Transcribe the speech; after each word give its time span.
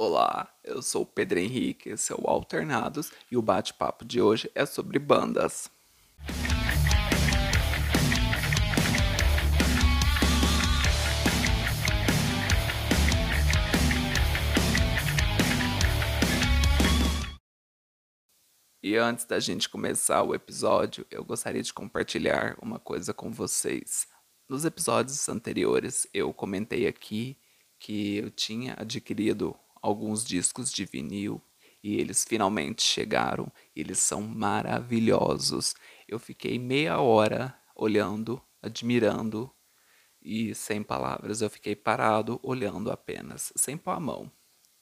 Olá, 0.00 0.48
eu 0.62 0.80
sou 0.80 1.02
o 1.02 1.06
Pedro 1.06 1.40
Henrique, 1.40 1.88
esse 1.88 2.12
é 2.12 2.14
o 2.16 2.30
Alternados 2.30 3.10
e 3.32 3.36
o 3.36 3.42
bate-papo 3.42 4.04
de 4.04 4.22
hoje 4.22 4.48
é 4.54 4.64
sobre 4.64 4.96
bandas. 4.96 5.68
E 18.80 18.94
antes 18.94 19.24
da 19.24 19.40
gente 19.40 19.68
começar 19.68 20.22
o 20.22 20.32
episódio, 20.32 21.04
eu 21.10 21.24
gostaria 21.24 21.60
de 21.60 21.74
compartilhar 21.74 22.56
uma 22.62 22.78
coisa 22.78 23.12
com 23.12 23.32
vocês. 23.32 24.06
Nos 24.48 24.64
episódios 24.64 25.28
anteriores, 25.28 26.06
eu 26.14 26.32
comentei 26.32 26.86
aqui 26.86 27.36
que 27.80 28.18
eu 28.18 28.30
tinha 28.30 28.74
adquirido 28.78 29.56
alguns 29.82 30.24
discos 30.24 30.72
de 30.72 30.84
vinil 30.84 31.42
e 31.82 31.96
eles 31.96 32.24
finalmente 32.24 32.82
chegaram. 32.82 33.50
Eles 33.74 33.98
são 33.98 34.22
maravilhosos. 34.22 35.74
Eu 36.06 36.18
fiquei 36.18 36.58
meia 36.58 37.00
hora 37.00 37.56
olhando, 37.74 38.42
admirando 38.60 39.52
e 40.20 40.54
sem 40.54 40.82
palavras. 40.82 41.40
Eu 41.40 41.50
fiquei 41.50 41.76
parado 41.76 42.40
olhando 42.42 42.90
apenas, 42.90 43.52
sem 43.56 43.76
pôr 43.76 43.92
a 43.92 44.00
mão. 44.00 44.30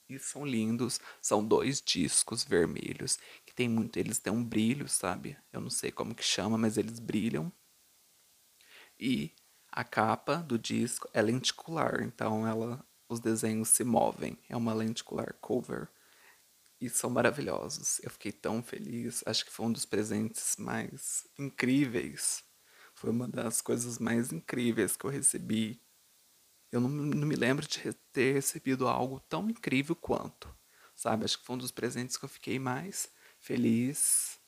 E 0.09 0.19
são 0.19 0.47
lindos, 0.47 1.01
são 1.21 1.45
dois 1.45 1.83
discos 1.83 2.45
vermelhos 2.45 3.19
que 3.45 3.53
tem 3.55 3.69
muito, 3.69 3.99
eles 3.99 4.21
têm 4.21 4.33
um 4.33 4.45
brilho, 4.45 4.89
sabe? 4.89 5.37
Eu 5.53 5.61
não 5.61 5.71
sei 5.71 5.91
como 5.91 6.15
que 6.15 6.23
chama, 6.23 6.57
mas 6.57 6.79
eles 6.79 7.01
brilham. 7.01 7.53
E 8.99 9.35
a 9.71 9.83
capa 9.85 10.37
do 10.37 10.59
disco 10.59 11.09
é 11.13 11.21
lenticular, 11.21 12.03
então 12.03 12.47
ela, 12.47 12.87
os 13.09 13.21
desenhos 13.21 13.69
se 13.69 13.85
movem. 13.85 14.39
É 14.49 14.57
uma 14.57 14.75
lenticular 14.75 15.35
cover 15.41 15.89
e 16.81 16.89
são 16.89 17.11
maravilhosos. 17.11 18.01
Eu 18.03 18.11
fiquei 18.11 18.33
tão 18.33 18.63
feliz. 18.63 19.23
Acho 19.27 19.45
que 19.45 19.53
foi 19.53 19.67
um 19.67 19.73
dos 19.73 19.87
presentes 19.87 20.57
mais 20.59 21.27
incríveis. 21.39 22.45
Foi 22.95 23.11
uma 23.11 23.29
das 23.29 23.61
coisas 23.61 23.99
mais 23.99 24.33
incríveis 24.33 24.97
que 24.97 25.05
eu 25.05 25.11
recebi. 25.11 25.81
Eu 26.73 26.81
não, 26.81 26.89
não 26.89 27.27
me 27.27 27.37
lembro 27.37 27.67
de 27.67 27.93
ter 28.13 28.35
recebido 28.35 28.89
algo 28.89 29.21
tão 29.21 29.49
incrível 29.49 29.95
quanto, 29.95 30.55
sabe? 30.95 31.25
Acho 31.25 31.39
que 31.39 31.45
foi 31.47 31.55
um 31.57 31.59
dos 31.59 31.71
presentes 31.71 32.17
que 32.17 32.25
eu 32.25 32.29
fiquei 32.29 32.59
mais 32.59 33.11
feliz 33.39 34.41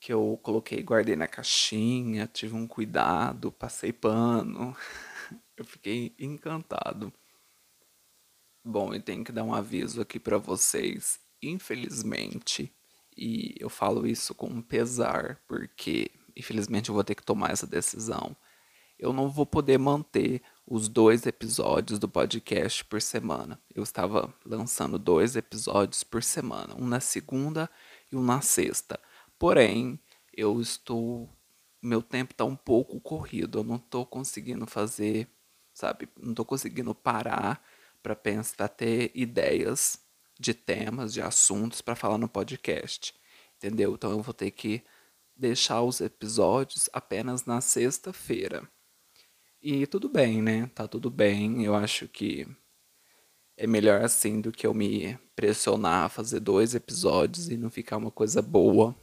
que 0.00 0.12
eu 0.12 0.38
coloquei, 0.42 0.82
guardei 0.82 1.16
na 1.16 1.26
caixinha, 1.26 2.26
tive 2.26 2.54
um 2.54 2.66
cuidado, 2.66 3.50
passei 3.50 3.92
pano. 3.92 4.76
Eu 5.56 5.64
fiquei 5.64 6.14
encantado. 6.18 7.12
Bom, 8.68 8.92
eu 8.92 9.00
tenho 9.00 9.22
que 9.22 9.30
dar 9.30 9.44
um 9.44 9.54
aviso 9.54 10.00
aqui 10.00 10.18
para 10.18 10.38
vocês. 10.38 11.20
Infelizmente, 11.40 12.74
e 13.16 13.54
eu 13.60 13.70
falo 13.70 14.04
isso 14.04 14.34
com 14.34 14.60
pesar, 14.60 15.40
porque 15.46 16.10
infelizmente 16.34 16.88
eu 16.88 16.94
vou 16.96 17.04
ter 17.04 17.14
que 17.14 17.22
tomar 17.22 17.52
essa 17.52 17.64
decisão. 17.64 18.36
Eu 18.98 19.12
não 19.12 19.30
vou 19.30 19.46
poder 19.46 19.78
manter 19.78 20.42
os 20.66 20.88
dois 20.88 21.26
episódios 21.26 22.00
do 22.00 22.08
podcast 22.08 22.84
por 22.86 23.00
semana. 23.00 23.56
Eu 23.72 23.84
estava 23.84 24.34
lançando 24.44 24.98
dois 24.98 25.36
episódios 25.36 26.02
por 26.02 26.24
semana, 26.24 26.74
um 26.76 26.88
na 26.88 26.98
segunda 26.98 27.70
e 28.10 28.16
um 28.16 28.22
na 28.24 28.40
sexta. 28.40 28.98
Porém, 29.38 29.96
eu 30.36 30.60
estou. 30.60 31.30
Meu 31.80 32.02
tempo 32.02 32.32
está 32.32 32.44
um 32.44 32.56
pouco 32.56 33.00
corrido. 33.00 33.60
Eu 33.60 33.64
não 33.64 33.76
estou 33.76 34.04
conseguindo 34.04 34.66
fazer, 34.66 35.28
sabe? 35.72 36.08
Não 36.20 36.30
estou 36.30 36.44
conseguindo 36.44 36.92
parar 36.92 37.62
para 38.06 38.14
pensar, 38.14 38.68
ter 38.68 39.10
ideias 39.16 39.98
de 40.38 40.54
temas, 40.54 41.12
de 41.12 41.20
assuntos 41.20 41.80
para 41.80 41.96
falar 41.96 42.18
no 42.18 42.28
podcast. 42.28 43.12
Entendeu? 43.56 43.94
Então 43.94 44.12
eu 44.12 44.22
vou 44.22 44.32
ter 44.32 44.52
que 44.52 44.84
deixar 45.34 45.82
os 45.82 46.00
episódios 46.00 46.88
apenas 46.92 47.46
na 47.46 47.60
sexta-feira. 47.60 48.62
E 49.60 49.88
tudo 49.88 50.08
bem, 50.08 50.40
né? 50.40 50.70
Tá 50.72 50.86
tudo 50.86 51.10
bem. 51.10 51.64
Eu 51.64 51.74
acho 51.74 52.06
que 52.06 52.46
é 53.56 53.66
melhor 53.66 54.00
assim 54.04 54.40
do 54.40 54.52
que 54.52 54.68
eu 54.68 54.72
me 54.72 55.18
pressionar 55.34 56.04
a 56.04 56.08
fazer 56.08 56.38
dois 56.38 56.76
episódios 56.76 57.48
e 57.48 57.56
não 57.56 57.70
ficar 57.70 57.96
uma 57.96 58.12
coisa 58.12 58.40
boa 58.40 58.94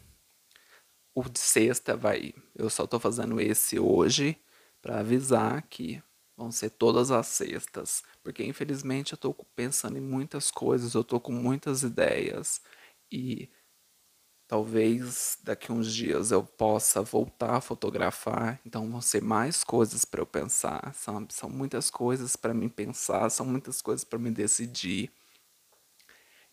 o 1.14 1.24
de 1.24 1.40
sexta 1.40 1.97
vai. 1.97 2.34
Eu 2.56 2.70
só 2.70 2.88
tô 2.88 2.97
fazendo 3.02 3.41
esse 3.41 3.78
hoje 3.78 4.38
para 4.81 5.02
avisar 5.02 5.62
que 5.64 6.02
vão 6.38 6.52
ser 6.52 6.72
todas 6.72 7.12
as 7.12 7.28
sextas, 7.28 8.04
porque 8.24 8.44
infelizmente 8.44 9.14
eu 9.14 9.18
tô 9.18 9.34
pensando 9.56 9.98
em 9.98 10.02
muitas 10.02 10.50
coisas, 10.52 10.94
eu 10.94 11.04
tô 11.04 11.20
com 11.20 11.32
muitas 11.32 11.84
ideias 11.84 12.62
e 13.12 13.50
talvez 14.48 15.38
daqui 15.44 15.72
uns 15.72 15.94
dias 15.94 16.32
eu 16.32 16.44
possa 16.44 17.02
voltar 17.02 17.56
a 17.56 17.62
fotografar, 17.62 18.60
então 18.66 18.90
vão 18.90 19.02
ser 19.02 19.22
mais 19.22 19.64
coisas 19.64 20.06
para 20.06 20.22
eu 20.22 20.26
pensar, 20.26 20.94
sabe? 20.94 21.34
São 21.34 21.50
muitas 21.50 21.90
coisas 21.90 22.36
para 22.36 22.54
mim 22.54 22.70
pensar, 22.70 23.30
são 23.30 23.46
muitas 23.46 23.82
coisas 23.82 24.04
para 24.04 24.20
me 24.20 24.32
decidir. 24.32 25.12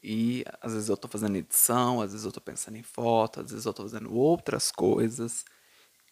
E 0.03 0.45
às 0.62 0.73
vezes 0.73 0.89
eu 0.89 0.95
estou 0.95 1.11
fazendo 1.11 1.37
edição, 1.37 2.01
às 2.01 2.12
vezes 2.12 2.25
eu 2.25 2.31
estou 2.31 2.43
pensando 2.43 2.77
em 2.77 2.83
foto, 2.83 3.41
às 3.41 3.51
vezes 3.51 3.67
eu 3.67 3.71
estou 3.71 3.89
fazendo 3.89 4.15
outras 4.15 4.71
coisas. 4.73 5.45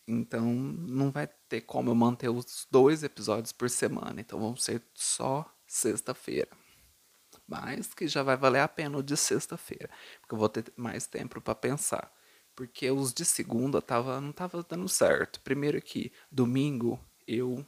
Então 0.08 0.42
não 0.54 1.10
vai 1.10 1.26
ter 1.48 1.60
como 1.60 1.91
eu 1.91 1.94
manter 1.94 2.30
os 2.30 2.66
dois 2.70 3.02
episódios 3.02 3.52
por 3.52 3.69
semana. 3.69 4.20
Então 4.20 4.41
vão 4.41 4.56
ser 4.56 4.82
só 4.94 5.44
sexta-feira. 5.66 6.48
Mas 7.46 7.92
que 7.92 8.08
já 8.08 8.22
vai 8.22 8.36
valer 8.36 8.60
a 8.60 8.69
pena 8.69 8.96
o 8.98 9.02
de 9.02 9.16
sexta-feira. 9.16 9.91
Porque 10.20 10.34
eu 10.34 10.38
vou 10.38 10.48
ter 10.48 10.72
mais 10.76 11.06
tempo 11.06 11.41
para 11.42 11.54
pensar. 11.54 12.10
Porque 12.56 12.91
os 12.91 13.12
de 13.12 13.24
segunda 13.24 13.82
tava, 13.82 14.20
não 14.20 14.32
tava 14.32 14.62
dando 14.62 14.88
certo. 14.88 15.41
Primeiro 15.42 15.80
que 15.82 16.10
domingo 16.32 16.98
eu 17.26 17.66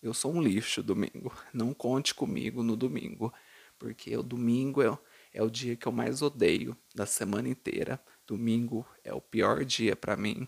eu 0.00 0.14
sou 0.14 0.32
um 0.32 0.40
lixo 0.40 0.82
domingo. 0.84 1.34
Não 1.52 1.74
conte 1.74 2.14
comigo 2.14 2.62
no 2.62 2.76
domingo. 2.76 3.32
Porque 3.76 4.16
o 4.16 4.22
domingo 4.22 4.80
eu 4.80 4.96
é 5.32 5.42
o 5.42 5.50
dia 5.50 5.76
que 5.76 5.86
eu 5.86 5.92
mais 5.92 6.22
odeio 6.22 6.76
da 6.94 7.04
semana 7.06 7.48
inteira. 7.48 8.00
Domingo 8.24 8.86
é 9.02 9.12
o 9.12 9.20
pior 9.20 9.64
dia 9.64 9.96
para 9.96 10.16
mim. 10.16 10.46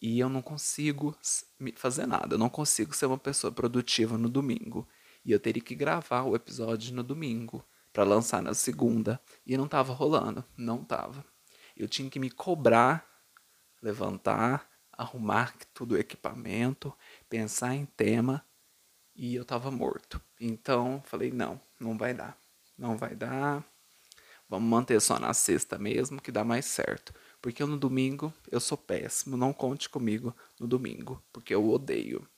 E 0.00 0.18
eu 0.18 0.28
não 0.28 0.40
consigo 0.40 1.16
fazer 1.76 2.06
nada. 2.06 2.34
Eu 2.34 2.38
não 2.38 2.48
consigo 2.48 2.94
ser 2.94 3.06
uma 3.06 3.18
pessoa 3.18 3.52
produtiva 3.52 4.16
no 4.16 4.28
domingo. 4.28 4.88
E 5.24 5.32
eu 5.32 5.38
teria 5.38 5.62
que 5.62 5.74
gravar 5.74 6.22
o 6.22 6.34
episódio 6.34 6.94
no 6.94 7.02
domingo 7.02 7.62
para 7.92 8.04
lançar 8.04 8.42
na 8.42 8.54
segunda. 8.54 9.20
E 9.44 9.56
não 9.56 9.68
tava 9.68 9.92
rolando. 9.92 10.44
Não 10.56 10.82
tava. 10.82 11.24
Eu 11.76 11.86
tinha 11.86 12.08
que 12.08 12.18
me 12.18 12.30
cobrar, 12.30 13.06
levantar, 13.82 14.68
arrumar 14.92 15.54
tudo 15.74 15.94
o 15.94 15.98
equipamento, 15.98 16.94
pensar 17.28 17.74
em 17.74 17.84
tema. 17.84 18.44
E 19.14 19.34
eu 19.34 19.44
tava 19.44 19.70
morto. 19.70 20.20
Então 20.40 21.02
falei: 21.04 21.30
não, 21.30 21.60
não 21.78 21.98
vai 21.98 22.14
dar. 22.14 22.38
Não 22.78 22.96
vai 22.96 23.14
dar. 23.14 23.62
Vamos 24.50 24.68
manter 24.68 25.00
só 25.00 25.16
na 25.16 25.32
sexta 25.32 25.78
mesmo, 25.78 26.20
que 26.20 26.32
dá 26.32 26.42
mais 26.42 26.66
certo. 26.66 27.14
Porque 27.40 27.64
no 27.64 27.78
domingo 27.78 28.34
eu 28.50 28.58
sou 28.58 28.76
péssimo. 28.76 29.36
Não 29.36 29.52
conte 29.52 29.88
comigo 29.88 30.34
no 30.58 30.66
domingo, 30.66 31.22
porque 31.32 31.54
eu 31.54 31.70
odeio. 31.70 32.28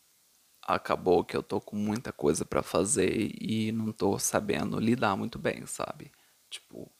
Acabou 0.63 1.25
que 1.25 1.35
eu 1.35 1.43
tô 1.43 1.59
com 1.59 1.75
muita 1.75 2.13
coisa 2.13 2.45
para 2.45 2.63
fazer 2.63 3.33
e 3.41 3.73
não 3.73 3.91
tô 3.93 4.19
sabendo 4.19 4.79
lidar 4.79 5.17
muito 5.17 5.39
bem, 5.39 5.65
sabe? 5.65 6.13
Tipo, 6.51 6.93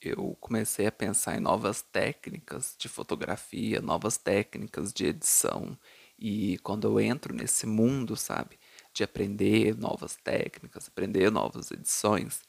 eu 0.00 0.34
comecei 0.40 0.86
a 0.86 0.92
pensar 0.92 1.36
em 1.36 1.40
novas 1.40 1.82
técnicas 1.82 2.74
de 2.78 2.88
fotografia, 2.88 3.82
novas 3.82 4.16
técnicas 4.16 4.94
de 4.94 5.06
edição. 5.06 5.78
E 6.18 6.56
quando 6.58 6.88
eu 6.88 6.98
entro 6.98 7.34
nesse 7.34 7.66
mundo, 7.66 8.16
sabe, 8.16 8.58
de 8.94 9.04
aprender 9.04 9.76
novas 9.76 10.16
técnicas, 10.16 10.88
aprender 10.88 11.30
novas 11.30 11.70
edições, 11.70 12.42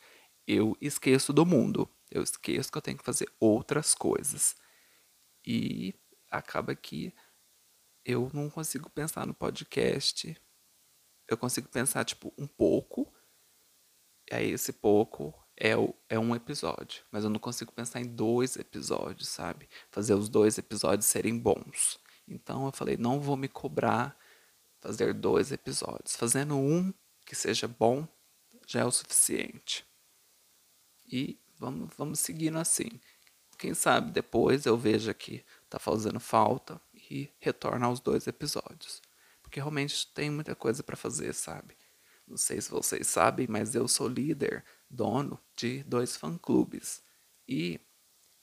eu 0.47 0.77
esqueço 0.81 1.33
do 1.33 1.45
mundo. 1.45 1.89
Eu 2.11 2.21
esqueço 2.21 2.71
que 2.71 2.77
eu 2.77 2.81
tenho 2.81 2.97
que 2.97 3.03
fazer 3.03 3.31
outras 3.39 3.95
coisas. 3.95 4.55
E 5.45 5.93
acaba 6.29 6.75
que 6.75 7.13
eu 8.05 8.29
não 8.33 8.49
consigo 8.49 8.89
pensar 8.89 9.25
no 9.25 9.33
podcast. 9.33 10.35
Eu 11.27 11.37
consigo 11.37 11.67
pensar, 11.69 12.03
tipo, 12.05 12.33
um 12.37 12.47
pouco. 12.47 13.11
E 14.31 14.35
aí 14.35 14.51
esse 14.51 14.73
pouco 14.73 15.33
é, 15.55 15.75
o, 15.77 15.93
é 16.09 16.19
um 16.19 16.35
episódio. 16.35 17.03
Mas 17.11 17.23
eu 17.23 17.29
não 17.29 17.39
consigo 17.39 17.71
pensar 17.71 18.01
em 18.01 18.05
dois 18.05 18.55
episódios, 18.55 19.27
sabe? 19.27 19.69
Fazer 19.91 20.13
os 20.13 20.29
dois 20.29 20.57
episódios 20.57 21.05
serem 21.05 21.37
bons. 21.37 21.99
Então 22.27 22.65
eu 22.65 22.71
falei, 22.71 22.97
não 22.97 23.19
vou 23.19 23.35
me 23.35 23.47
cobrar 23.47 24.17
fazer 24.79 25.13
dois 25.13 25.51
episódios. 25.51 26.15
Fazendo 26.15 26.55
um 26.57 26.93
que 27.25 27.35
seja 27.35 27.67
bom 27.67 28.07
já 28.67 28.81
é 28.81 28.85
o 28.85 28.91
suficiente. 28.91 29.85
E 31.13 31.39
vamos, 31.59 31.91
vamos 31.95 32.19
seguindo 32.21 32.57
assim. 32.57 32.89
Quem 33.59 33.75
sabe 33.75 34.11
depois 34.11 34.65
eu 34.65 34.75
veja 34.75 35.13
que 35.13 35.45
tá 35.69 35.77
fazendo 35.77 36.19
falta 36.19 36.81
e 36.91 37.29
retorno 37.39 37.85
aos 37.85 37.99
dois 37.99 38.25
episódios. 38.25 38.99
Porque 39.43 39.59
realmente 39.59 40.11
tem 40.11 40.31
muita 40.31 40.55
coisa 40.55 40.81
para 40.81 40.95
fazer, 40.95 41.31
sabe? 41.33 41.77
Não 42.27 42.35
sei 42.35 42.59
se 42.59 42.71
vocês 42.71 43.05
sabem, 43.05 43.45
mas 43.47 43.75
eu 43.75 43.87
sou 43.87 44.07
líder 44.07 44.65
dono 44.89 45.39
de 45.55 45.83
dois 45.83 46.17
fã-clubes. 46.17 47.03
E 47.47 47.79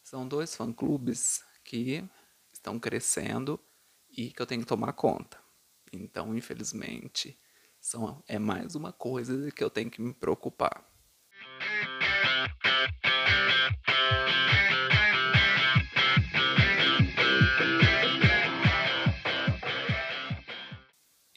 são 0.04 0.28
dois 0.28 0.54
fã-clubes 0.54 1.42
que 1.64 2.08
estão 2.52 2.78
crescendo 2.78 3.58
e 4.08 4.30
que 4.30 4.40
eu 4.40 4.46
tenho 4.46 4.60
que 4.60 4.68
tomar 4.68 4.92
conta. 4.92 5.42
Então, 5.92 6.36
infelizmente, 6.36 7.36
são, 7.80 8.22
é 8.28 8.38
mais 8.38 8.76
uma 8.76 8.92
coisa 8.92 9.50
que 9.50 9.64
eu 9.64 9.70
tenho 9.70 9.90
que 9.90 10.00
me 10.00 10.14
preocupar. 10.14 10.88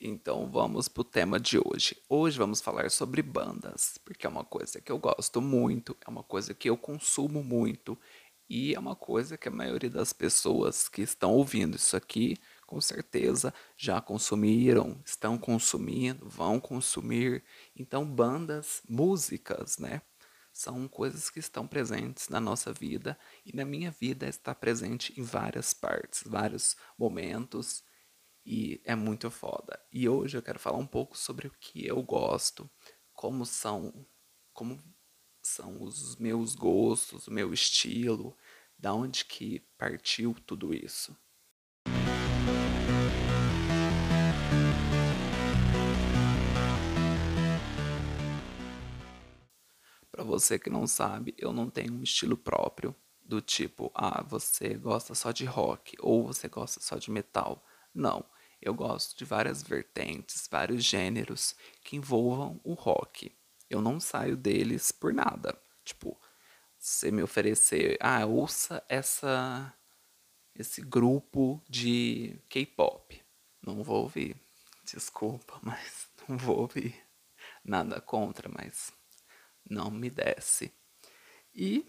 Então 0.06 0.50
vamos 0.50 0.88
para 0.88 1.02
o 1.02 1.04
tema 1.04 1.40
de 1.40 1.58
hoje. 1.58 1.98
Hoje 2.10 2.38
vamos 2.38 2.62
falar 2.62 2.90
sobre 2.90 3.22
bandas, 3.22 3.98
porque 4.06 4.26
é 4.26 4.30
uma 4.30 4.46
coisa 4.46 4.80
que 4.80 4.92
eu 4.92 4.98
gosto 4.98 5.42
muito, 5.42 5.98
é 6.06 6.10
uma 6.10 6.24
coisa 6.24 6.54
que 6.54 6.70
eu 6.70 6.78
consumo 6.78 7.44
muito 7.44 8.00
e 8.50 8.74
é 8.74 8.80
uma 8.80 8.96
coisa 8.96 9.38
que 9.38 9.48
a 9.48 9.52
maioria 9.52 9.90
das 9.90 10.14
pessoas 10.14 10.88
que 10.88 11.02
estão 11.02 11.34
ouvindo 11.34 11.76
isso 11.76 11.98
aqui, 11.98 12.38
com 12.66 12.80
certeza 12.80 13.54
já 13.78 14.00
consumiram, 14.00 15.02
estão 15.06 15.38
consumindo, 15.38 16.28
vão 16.30 16.60
consumir. 16.60 17.44
Então 17.76 18.06
bandas, 18.06 18.82
músicas, 18.88 19.78
né? 19.78 20.02
São 20.54 20.88
coisas 20.88 21.32
que 21.32 21.40
estão 21.40 21.68
presentes 21.68 22.30
na 22.30 22.40
nossa 22.40 22.72
vida 22.72 23.18
e 23.44 23.56
na 23.56 23.66
minha 23.66 23.90
vida 23.90 24.28
está 24.28 24.54
presente 24.54 25.20
em 25.20 25.24
várias 25.24 25.74
partes, 25.74 26.24
vários 26.28 26.78
momentos 26.96 27.84
e 28.46 28.80
é 28.86 28.96
muito 28.96 29.32
foda. 29.32 29.84
E 29.92 30.08
hoje 30.08 30.38
eu 30.38 30.44
quero 30.44 30.60
falar 30.60 30.78
um 30.78 30.86
pouco 30.86 31.18
sobre 31.18 31.48
o 31.48 31.52
que 31.60 31.86
eu 31.88 32.04
gosto, 32.04 32.70
como 33.14 33.48
são, 33.48 34.06
como 34.54 34.80
são 35.42 35.82
os 35.82 36.18
meus 36.18 36.54
gostos, 36.54 37.28
o 37.28 37.32
meu 37.32 37.52
estilo, 37.52 38.38
da 38.78 38.94
onde 38.94 39.26
que 39.26 39.60
partiu 39.76 40.36
tudo 40.46 40.72
isso. 40.72 41.18
Você 50.40 50.58
que 50.58 50.70
não 50.70 50.88
sabe, 50.88 51.34
eu 51.38 51.54
não 51.54 51.70
tenho 51.70 51.94
um 51.94 52.04
estilo 52.04 52.38
próprio, 52.38 52.96
do 53.24 53.42
tipo, 53.42 53.92
ah, 53.96 54.24
você 54.24 54.74
gosta 54.74 55.16
só 55.16 55.32
de 55.32 55.46
rock 55.46 55.96
ou 56.00 56.28
você 56.28 56.48
gosta 56.48 56.82
só 56.82 56.98
de 56.98 57.10
metal. 57.10 57.64
Não, 57.94 58.26
eu 58.62 58.74
gosto 58.74 59.18
de 59.18 59.26
várias 59.26 59.64
vertentes, 59.64 60.48
vários 60.52 60.84
gêneros 60.84 61.56
que 61.84 61.96
envolvam 61.96 62.60
o 62.64 62.74
rock. 62.74 63.32
Eu 63.70 63.82
não 63.82 64.00
saio 64.00 64.36
deles 64.36 64.92
por 64.92 65.14
nada. 65.14 65.58
Tipo, 65.86 66.20
você 66.78 67.12
me 67.12 67.24
oferecer, 67.24 67.98
ah, 68.02 68.26
ouça 68.26 68.84
essa 68.90 69.74
esse 70.56 70.82
grupo 70.82 71.62
de 71.68 72.40
K-pop. 72.50 73.20
Não 73.62 73.84
vou 73.84 74.04
ouvir. 74.04 74.36
Desculpa, 74.86 75.60
mas 75.64 76.10
não 76.28 76.38
vou 76.38 76.60
ouvir. 76.60 76.96
Nada 77.64 78.00
contra, 78.00 78.50
mas 78.50 78.92
não 79.70 79.90
me 79.92 80.10
desce. 80.10 80.74
E 81.54 81.86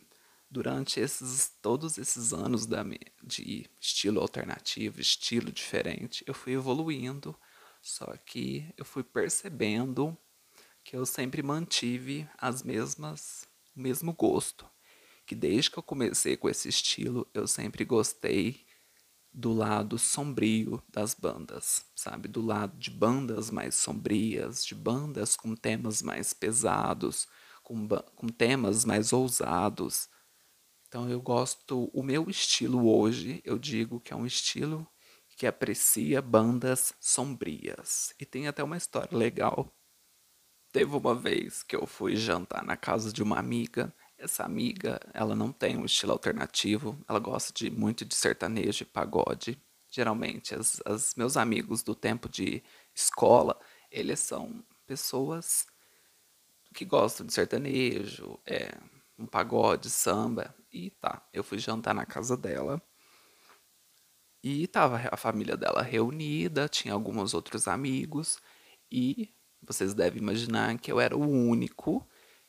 durante 0.50 1.00
esses 1.00 1.52
todos 1.60 1.98
esses 1.98 2.32
anos 2.32 2.66
da, 2.66 2.84
de 3.22 3.68
estilo 3.80 4.20
alternativo, 4.20 5.00
estilo 5.00 5.50
diferente, 5.50 6.24
eu 6.26 6.34
fui 6.34 6.52
evoluindo, 6.52 7.36
só 7.82 8.16
que 8.18 8.72
eu 8.76 8.84
fui 8.84 9.02
percebendo 9.02 10.16
que 10.84 10.96
eu 10.96 11.06
sempre 11.06 11.42
mantive 11.42 12.28
as 12.38 12.62
mesmas, 12.62 13.48
o 13.74 13.80
mesmo 13.80 14.12
gosto. 14.12 14.68
Que 15.26 15.34
desde 15.34 15.70
que 15.70 15.78
eu 15.78 15.82
comecei 15.82 16.36
com 16.36 16.48
esse 16.48 16.68
estilo, 16.68 17.26
eu 17.32 17.48
sempre 17.48 17.84
gostei 17.84 18.66
do 19.32 19.52
lado 19.52 19.98
sombrio 19.98 20.80
das 20.88 21.14
bandas, 21.14 21.84
sabe? 21.96 22.28
Do 22.28 22.40
lado 22.40 22.78
de 22.78 22.90
bandas 22.90 23.50
mais 23.50 23.74
sombrias, 23.74 24.64
de 24.64 24.74
bandas 24.76 25.34
com 25.34 25.56
temas 25.56 26.02
mais 26.02 26.32
pesados, 26.32 27.26
com, 27.64 27.88
com 27.88 28.28
temas 28.28 28.84
mais 28.84 29.12
ousados, 29.12 30.08
então 30.94 31.10
eu 31.10 31.20
gosto, 31.20 31.90
o 31.92 32.04
meu 32.04 32.30
estilo 32.30 32.88
hoje, 32.88 33.42
eu 33.44 33.58
digo 33.58 33.98
que 33.98 34.12
é 34.12 34.16
um 34.16 34.24
estilo 34.24 34.86
que 35.36 35.44
aprecia 35.44 36.22
bandas 36.22 36.94
sombrias. 37.00 38.14
E 38.16 38.24
tem 38.24 38.46
até 38.46 38.62
uma 38.62 38.76
história 38.76 39.18
legal. 39.18 39.76
Teve 40.70 40.94
uma 40.94 41.12
vez 41.12 41.64
que 41.64 41.74
eu 41.74 41.84
fui 41.84 42.14
jantar 42.14 42.64
na 42.64 42.76
casa 42.76 43.12
de 43.12 43.24
uma 43.24 43.40
amiga. 43.40 43.92
Essa 44.16 44.44
amiga, 44.44 45.00
ela 45.12 45.34
não 45.34 45.50
tem 45.50 45.76
um 45.76 45.84
estilo 45.84 46.12
alternativo, 46.12 46.96
ela 47.08 47.18
gosta 47.18 47.52
de 47.52 47.68
muito 47.72 48.04
de 48.04 48.14
sertanejo 48.14 48.84
e 48.84 48.86
pagode. 48.86 49.60
Geralmente, 49.90 50.54
as, 50.54 51.12
meus 51.16 51.36
amigos 51.36 51.82
do 51.82 51.96
tempo 51.96 52.28
de 52.28 52.62
escola, 52.94 53.58
eles 53.90 54.20
são 54.20 54.64
pessoas 54.86 55.66
que 56.74 56.84
gostam 56.84 57.24
de 57.24 57.32
sertanejo, 57.32 58.38
é, 58.44 58.76
um 59.18 59.26
pagode, 59.26 59.88
samba. 59.88 60.54
E 60.72 60.90
tá, 60.90 61.26
eu 61.32 61.44
fui 61.44 61.58
jantar 61.58 61.94
na 61.94 62.04
casa 62.04 62.36
dela. 62.36 62.82
E 64.42 64.66
tava 64.66 65.00
a 65.10 65.16
família 65.16 65.56
dela 65.56 65.80
reunida, 65.80 66.68
tinha 66.68 66.92
alguns 66.92 67.32
outros 67.32 67.66
amigos. 67.66 68.38
E 68.90 69.32
vocês 69.62 69.94
devem 69.94 70.20
imaginar 70.20 70.76
que 70.78 70.92
eu 70.92 71.00
era 71.00 71.16
o 71.16 71.20
único 71.26 72.06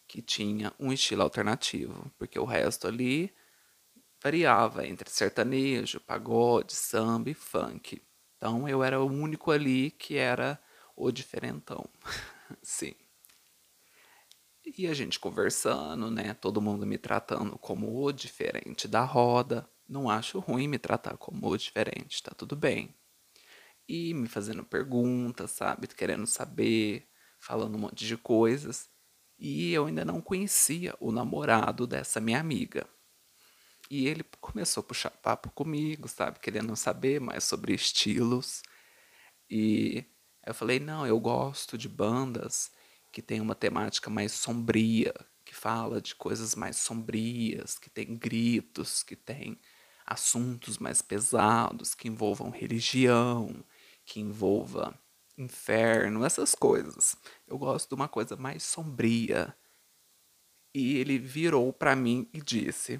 que 0.07 0.21
tinha 0.21 0.73
um 0.79 0.91
estilo 0.91 1.21
alternativo. 1.21 2.11
Porque 2.17 2.37
o 2.37 2.45
resto 2.45 2.87
ali 2.87 3.33
variava 4.21 4.85
entre 4.87 5.09
sertanejo, 5.09 5.99
pagode, 6.01 6.73
samba 6.73 7.29
e 7.29 7.33
funk. 7.33 8.01
Então 8.37 8.67
eu 8.67 8.83
era 8.83 8.99
o 8.99 9.05
único 9.05 9.51
ali 9.51 9.91
que 9.91 10.17
era 10.17 10.59
o 10.95 11.11
diferentão. 11.11 11.87
Sim. 12.61 12.93
E 14.65 14.87
a 14.87 14.93
gente 14.95 15.19
conversando, 15.19 16.09
né? 16.09 16.33
Todo 16.33 16.59
mundo 16.61 16.87
me 16.87 16.97
tratando 16.97 17.55
como 17.59 18.03
o 18.03 18.11
diferente 18.11 18.87
da 18.87 19.03
roda. 19.03 19.69
Não 19.87 20.09
acho 20.09 20.39
ruim 20.39 20.67
me 20.67 20.79
tratar 20.79 21.17
como 21.17 21.47
o 21.47 21.55
diferente, 21.55 22.23
tá 22.23 22.31
tudo 22.35 22.55
bem. 22.55 22.93
E 23.87 24.13
me 24.15 24.27
fazendo 24.27 24.63
perguntas, 24.63 25.51
sabe? 25.51 25.87
Querendo 25.87 26.25
saber, 26.25 27.07
falando 27.37 27.75
um 27.75 27.79
monte 27.79 28.07
de 28.07 28.17
coisas. 28.17 28.89
E 29.37 29.71
eu 29.71 29.85
ainda 29.85 30.03
não 30.03 30.19
conhecia 30.19 30.95
o 30.99 31.11
namorado 31.11 31.85
dessa 31.85 32.19
minha 32.19 32.39
amiga. 32.39 32.87
E 33.87 34.07
ele 34.07 34.25
começou 34.41 34.81
a 34.81 34.83
puxar 34.83 35.11
papo 35.11 35.51
comigo, 35.51 36.07
sabe? 36.07 36.39
Querendo 36.39 36.75
saber 36.75 37.21
mais 37.21 37.43
sobre 37.43 37.75
estilos. 37.75 38.63
E 39.47 40.05
eu 40.43 40.55
falei: 40.55 40.79
não, 40.79 41.05
eu 41.05 41.19
gosto 41.19 41.77
de 41.77 41.87
bandas 41.87 42.71
que 43.15 43.21
tem 43.21 43.39
uma 43.39 43.55
temática 43.55 44.09
mais 44.09 44.33
sombria, 44.33 45.13
que 45.45 45.55
fala 45.55 46.01
de 46.01 46.13
coisas 46.13 46.53
mais 46.53 46.75
sombrias, 46.75 47.79
que 47.79 47.89
tem 47.89 48.13
gritos, 48.13 49.03
que 49.03 49.15
tem 49.15 49.57
assuntos 50.05 50.77
mais 50.77 51.01
pesados, 51.01 51.95
que 51.95 52.09
envolvam 52.09 52.49
religião, 52.49 53.63
que 54.03 54.19
envolva 54.19 54.93
inferno, 55.37 56.25
essas 56.25 56.53
coisas. 56.53 57.15
Eu 57.47 57.57
gosto 57.57 57.87
de 57.87 57.95
uma 57.95 58.09
coisa 58.09 58.35
mais 58.35 58.63
sombria. 58.63 59.55
E 60.73 60.97
ele 60.97 61.17
virou 61.17 61.71
para 61.71 61.95
mim 61.95 62.27
e 62.33 62.41
disse: 62.41 62.99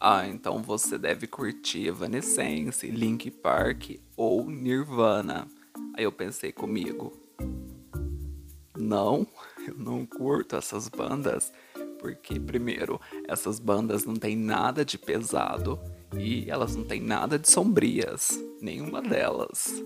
Ah, 0.00 0.26
então 0.26 0.62
você 0.62 0.96
deve 0.96 1.26
curtir 1.26 1.88
Evanescence, 1.88 2.86
Link 2.86 3.30
Park 3.30 4.00
ou 4.16 4.48
Nirvana. 4.48 5.46
Aí 5.94 6.04
eu 6.04 6.12
pensei 6.12 6.52
comigo: 6.52 7.22
não, 8.76 9.26
eu 9.66 9.74
não 9.74 10.06
curto 10.06 10.56
essas 10.56 10.88
bandas, 10.88 11.52
porque, 11.98 12.40
primeiro, 12.40 13.00
essas 13.28 13.58
bandas 13.58 14.04
não 14.04 14.14
têm 14.14 14.36
nada 14.36 14.84
de 14.84 14.98
pesado 14.98 15.78
e 16.16 16.50
elas 16.50 16.74
não 16.74 16.84
têm 16.84 17.00
nada 17.00 17.38
de 17.38 17.48
sombrias, 17.48 18.38
nenhuma 18.60 19.02
delas. 19.02 19.82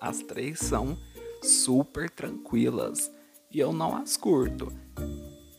As 0.00 0.20
três 0.20 0.58
são 0.60 0.96
super 1.42 2.08
tranquilas 2.08 3.10
e 3.50 3.58
eu 3.58 3.72
não 3.72 3.96
as 3.96 4.16
curto. 4.16 4.72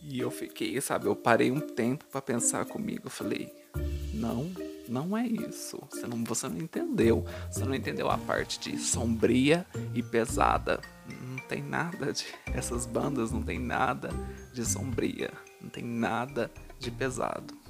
E 0.01 0.19
eu 0.19 0.31
fiquei, 0.31 0.79
sabe, 0.81 1.07
eu 1.07 1.15
parei 1.15 1.51
um 1.51 1.59
tempo 1.59 2.05
para 2.05 2.21
pensar 2.21 2.65
comigo, 2.65 3.03
eu 3.05 3.11
falei, 3.11 3.53
não, 4.13 4.51
não 4.87 5.17
é 5.17 5.25
isso. 5.25 5.81
Você 5.89 6.05
não, 6.05 6.23
você 6.23 6.49
não 6.49 6.57
entendeu. 6.57 7.25
Você 7.49 7.63
não 7.63 7.73
entendeu 7.73 8.09
a 8.09 8.17
parte 8.17 8.59
de 8.59 8.77
sombria 8.77 9.65
e 9.93 10.03
pesada 10.03 10.81
tem 11.47 11.61
nada 11.61 12.13
de. 12.13 12.25
Essas 12.53 12.85
bandas 12.85 13.31
não 13.31 13.43
tem 13.43 13.59
nada 13.59 14.09
de 14.53 14.65
sombria, 14.65 15.31
não 15.59 15.69
tem 15.69 15.83
nada 15.83 16.51
de 16.79 16.89
pesado. 16.89 17.61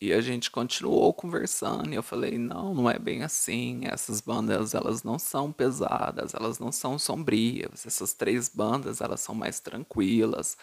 E 0.00 0.12
a 0.12 0.20
gente 0.20 0.48
continuou 0.48 1.12
conversando 1.12 1.92
e 1.92 1.96
eu 1.96 2.04
falei, 2.04 2.38
não, 2.38 2.72
não 2.72 2.88
é 2.88 2.96
bem 3.00 3.24
assim. 3.24 3.80
Essas 3.82 4.20
bandas, 4.20 4.72
elas 4.72 5.02
não 5.02 5.18
são 5.18 5.50
pesadas, 5.50 6.34
elas 6.34 6.60
não 6.60 6.70
são 6.70 6.96
sombrias. 6.96 7.84
Essas 7.84 8.14
três 8.14 8.48
bandas, 8.48 9.00
elas 9.00 9.20
são 9.20 9.34
mais 9.34 9.58
tranquilas. 9.58 10.56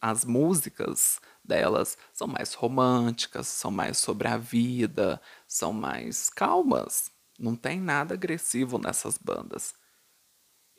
as 0.00 0.24
músicas 0.24 1.20
delas 1.44 1.98
são 2.14 2.28
mais 2.28 2.54
românticas, 2.54 3.48
são 3.48 3.72
mais 3.72 3.98
sobre 3.98 4.28
a 4.28 4.36
vida, 4.36 5.20
são 5.48 5.72
mais 5.72 6.30
calmas. 6.30 7.10
Não 7.36 7.56
tem 7.56 7.80
nada 7.80 8.14
agressivo 8.14 8.78
nessas 8.78 9.18
bandas. 9.18 9.74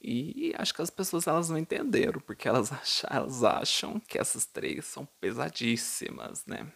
E 0.02 0.54
acho 0.58 0.74
que 0.74 0.82
as 0.82 0.90
pessoas 0.90 1.28
elas 1.28 1.50
não 1.50 1.58
entenderam, 1.58 2.22
porque 2.22 2.48
elas, 2.48 2.72
acham, 2.74 3.10
elas 3.12 3.44
acham 3.44 4.00
que 4.00 4.18
essas 4.18 4.46
três 4.46 4.86
são 4.86 5.06
pesadíssimas, 5.20 6.46
né? 6.46 6.72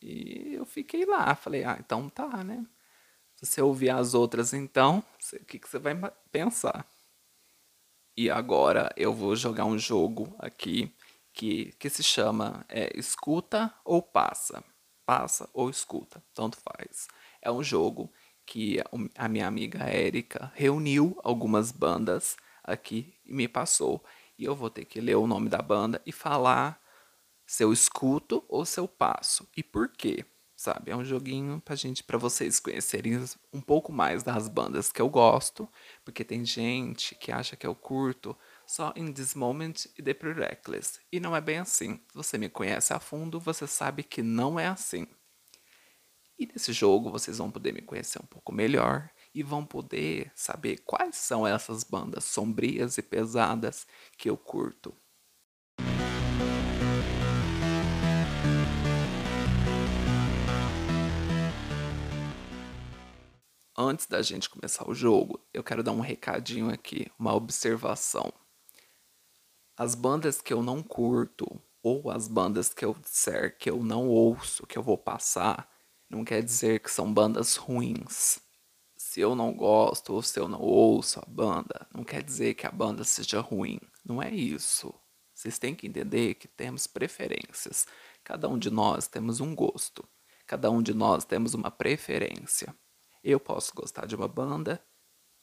E 0.00 0.54
eu 0.54 0.64
fiquei 0.64 1.04
lá, 1.04 1.34
falei, 1.36 1.64
ah, 1.64 1.76
então 1.78 2.08
tá, 2.08 2.42
né? 2.42 2.66
Se 3.36 3.46
você 3.46 3.62
ouvir 3.62 3.90
as 3.90 4.14
outras, 4.14 4.52
então, 4.52 5.02
o 5.34 5.44
que, 5.44 5.58
que 5.58 5.68
você 5.68 5.78
vai 5.78 5.94
pensar? 6.30 6.86
E 8.16 8.30
agora 8.30 8.92
eu 8.96 9.14
vou 9.14 9.34
jogar 9.34 9.64
um 9.64 9.78
jogo 9.78 10.34
aqui 10.38 10.94
que, 11.32 11.72
que 11.78 11.88
se 11.88 12.02
chama 12.02 12.64
é, 12.68 12.90
Escuta 12.98 13.72
ou 13.84 14.02
Passa. 14.02 14.62
Passa 15.06 15.48
ou 15.52 15.68
escuta, 15.70 16.22
tanto 16.34 16.56
faz. 16.58 17.08
É 17.40 17.50
um 17.50 17.62
jogo 17.62 18.12
que 18.46 18.78
a 19.16 19.28
minha 19.28 19.46
amiga 19.46 19.84
Érica 19.84 20.52
reuniu 20.54 21.18
algumas 21.22 21.72
bandas 21.72 22.36
aqui 22.62 23.14
e 23.24 23.32
me 23.32 23.48
passou. 23.48 24.04
E 24.38 24.44
eu 24.44 24.54
vou 24.54 24.70
ter 24.70 24.84
que 24.84 25.00
ler 25.00 25.16
o 25.16 25.26
nome 25.26 25.48
da 25.48 25.62
banda 25.62 26.00
e 26.04 26.12
falar 26.12 26.80
se 27.46 27.62
eu 27.62 27.72
escuto 27.72 28.44
ou 28.48 28.64
se 28.64 28.80
eu 28.80 28.88
passo. 28.88 29.48
E 29.56 29.62
por 29.62 29.88
quê? 29.88 30.24
sabe? 30.62 30.92
É 30.92 30.96
um 30.96 31.04
joguinho 31.04 31.60
pra 31.60 31.74
gente, 31.74 32.04
para 32.04 32.16
vocês 32.16 32.60
conhecerem 32.60 33.24
um 33.52 33.60
pouco 33.60 33.90
mais 33.90 34.22
das 34.22 34.48
bandas 34.48 34.92
que 34.92 35.02
eu 35.02 35.08
gosto, 35.08 35.68
porque 36.04 36.22
tem 36.22 36.44
gente 36.44 37.16
que 37.16 37.32
acha 37.32 37.56
que 37.56 37.66
eu 37.66 37.74
curto 37.74 38.36
só 38.64 38.92
In 38.94 39.12
This 39.12 39.34
Moment 39.34 39.74
e 39.98 40.02
The 40.02 40.14
Pretty 40.14 40.40
Reckless, 40.40 41.00
e 41.10 41.18
não 41.18 41.34
é 41.34 41.40
bem 41.40 41.58
assim. 41.58 42.00
Se 42.08 42.14
você 42.14 42.38
me 42.38 42.48
conhece 42.48 42.92
a 42.92 43.00
fundo, 43.00 43.40
você 43.40 43.66
sabe 43.66 44.04
que 44.04 44.22
não 44.22 44.58
é 44.58 44.68
assim. 44.68 45.08
Nesse 46.52 46.70
jogo 46.74 47.10
vocês 47.10 47.38
vão 47.38 47.50
poder 47.50 47.72
me 47.72 47.80
conhecer 47.80 48.20
um 48.22 48.26
pouco 48.26 48.52
melhor 48.52 49.08
e 49.34 49.42
vão 49.42 49.64
poder 49.64 50.30
saber 50.34 50.82
quais 50.84 51.16
são 51.16 51.46
essas 51.46 51.82
bandas 51.82 52.24
sombrias 52.24 52.98
e 52.98 53.02
pesadas 53.02 53.86
que 54.18 54.28
eu 54.28 54.36
curto. 54.36 54.94
Antes 63.74 64.06
da 64.06 64.20
gente 64.20 64.50
começar 64.50 64.86
o 64.86 64.94
jogo, 64.94 65.40
eu 65.54 65.64
quero 65.64 65.82
dar 65.82 65.92
um 65.92 66.00
recadinho 66.00 66.68
aqui, 66.68 67.10
uma 67.18 67.34
observação. 67.34 68.30
As 69.74 69.94
bandas 69.94 70.42
que 70.42 70.52
eu 70.52 70.62
não 70.62 70.82
curto, 70.82 71.46
ou 71.82 72.10
as 72.10 72.28
bandas 72.28 72.74
que 72.74 72.84
eu 72.84 72.92
disser 72.92 73.56
que 73.56 73.70
eu 73.70 73.82
não 73.82 74.06
ouço, 74.06 74.66
que 74.66 74.76
eu 74.76 74.82
vou 74.82 74.98
passar, 74.98 75.71
não 76.12 76.24
quer 76.24 76.42
dizer 76.42 76.80
que 76.80 76.90
são 76.90 77.12
bandas 77.12 77.56
ruins. 77.56 78.38
Se 78.96 79.20
eu 79.20 79.34
não 79.34 79.52
gosto 79.52 80.12
ou 80.12 80.22
se 80.22 80.38
eu 80.38 80.46
não 80.46 80.60
ouço 80.60 81.18
a 81.18 81.24
banda, 81.26 81.86
não 81.92 82.04
quer 82.04 82.22
dizer 82.22 82.54
que 82.54 82.66
a 82.66 82.70
banda 82.70 83.02
seja 83.02 83.40
ruim. 83.40 83.80
Não 84.04 84.22
é 84.22 84.30
isso. 84.30 84.94
Vocês 85.34 85.58
têm 85.58 85.74
que 85.74 85.86
entender 85.86 86.34
que 86.34 86.46
temos 86.46 86.86
preferências. 86.86 87.86
Cada 88.22 88.48
um 88.48 88.58
de 88.58 88.70
nós 88.70 89.08
temos 89.08 89.40
um 89.40 89.54
gosto. 89.54 90.06
Cada 90.46 90.70
um 90.70 90.82
de 90.82 90.92
nós 90.92 91.24
temos 91.24 91.54
uma 91.54 91.70
preferência. 91.70 92.74
Eu 93.24 93.40
posso 93.40 93.74
gostar 93.74 94.06
de 94.06 94.14
uma 94.14 94.28
banda 94.28 94.84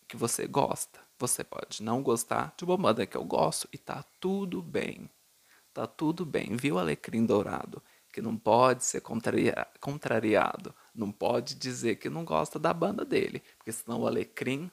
que 0.07 0.15
você 0.15 0.47
gosta. 0.47 0.99
Você 1.17 1.43
pode 1.43 1.81
não 1.81 2.03
gostar 2.03 2.53
de 2.55 2.63
uma 2.63 2.77
banda 2.77 3.05
que 3.05 3.17
eu 3.17 3.25
gosto 3.25 3.67
e 3.73 3.77
tá 3.77 4.03
tudo 4.19 4.61
bem. 4.61 5.09
Tá 5.73 5.87
tudo 5.87 6.25
bem, 6.25 6.55
viu, 6.55 6.77
Alecrim 6.77 7.25
Dourado? 7.25 7.81
Que 8.19 8.21
não 8.21 8.35
pode 8.35 8.83
ser 8.83 8.99
contraria 8.99 9.65
contrariado. 9.79 10.75
Não 10.93 11.09
pode 11.09 11.55
dizer 11.55 11.95
que 11.95 12.09
não 12.09 12.25
gosta 12.25 12.59
da 12.59 12.73
banda 12.73 13.05
dele. 13.05 13.41
Porque 13.57 13.71
senão 13.71 14.01
o 14.01 14.07
Alecrim 14.07 14.69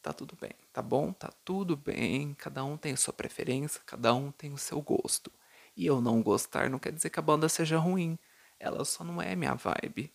tá 0.00 0.12
tudo 0.12 0.36
bem, 0.40 0.52
tá 0.72 0.80
bom? 0.80 1.12
Tá 1.12 1.32
tudo 1.44 1.76
bem. 1.76 2.32
Cada 2.34 2.64
um 2.64 2.76
tem 2.76 2.92
a 2.92 2.96
sua 2.96 3.12
preferência, 3.12 3.80
cada 3.84 4.14
um 4.14 4.30
tem 4.30 4.52
o 4.52 4.58
seu 4.58 4.80
gosto. 4.80 5.32
E 5.76 5.84
eu 5.84 6.00
não 6.00 6.22
gostar 6.22 6.70
não 6.70 6.78
quer 6.78 6.92
dizer 6.92 7.10
que 7.10 7.18
a 7.18 7.22
banda 7.22 7.48
seja 7.48 7.76
ruim. 7.76 8.16
Ela 8.60 8.84
só 8.84 9.02
não 9.02 9.20
é 9.20 9.34
minha 9.34 9.54
vibe 9.54 10.14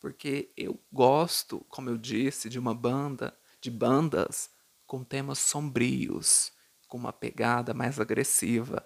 porque 0.00 0.50
eu 0.56 0.80
gosto, 0.90 1.64
como 1.68 1.90
eu 1.90 1.98
disse, 1.98 2.48
de 2.48 2.58
uma 2.58 2.74
banda, 2.74 3.36
de 3.60 3.70
bandas 3.70 4.50
com 4.86 5.04
temas 5.04 5.38
sombrios, 5.38 6.52
com 6.86 6.96
uma 6.96 7.12
pegada 7.12 7.74
mais 7.74 8.00
agressiva. 8.00 8.82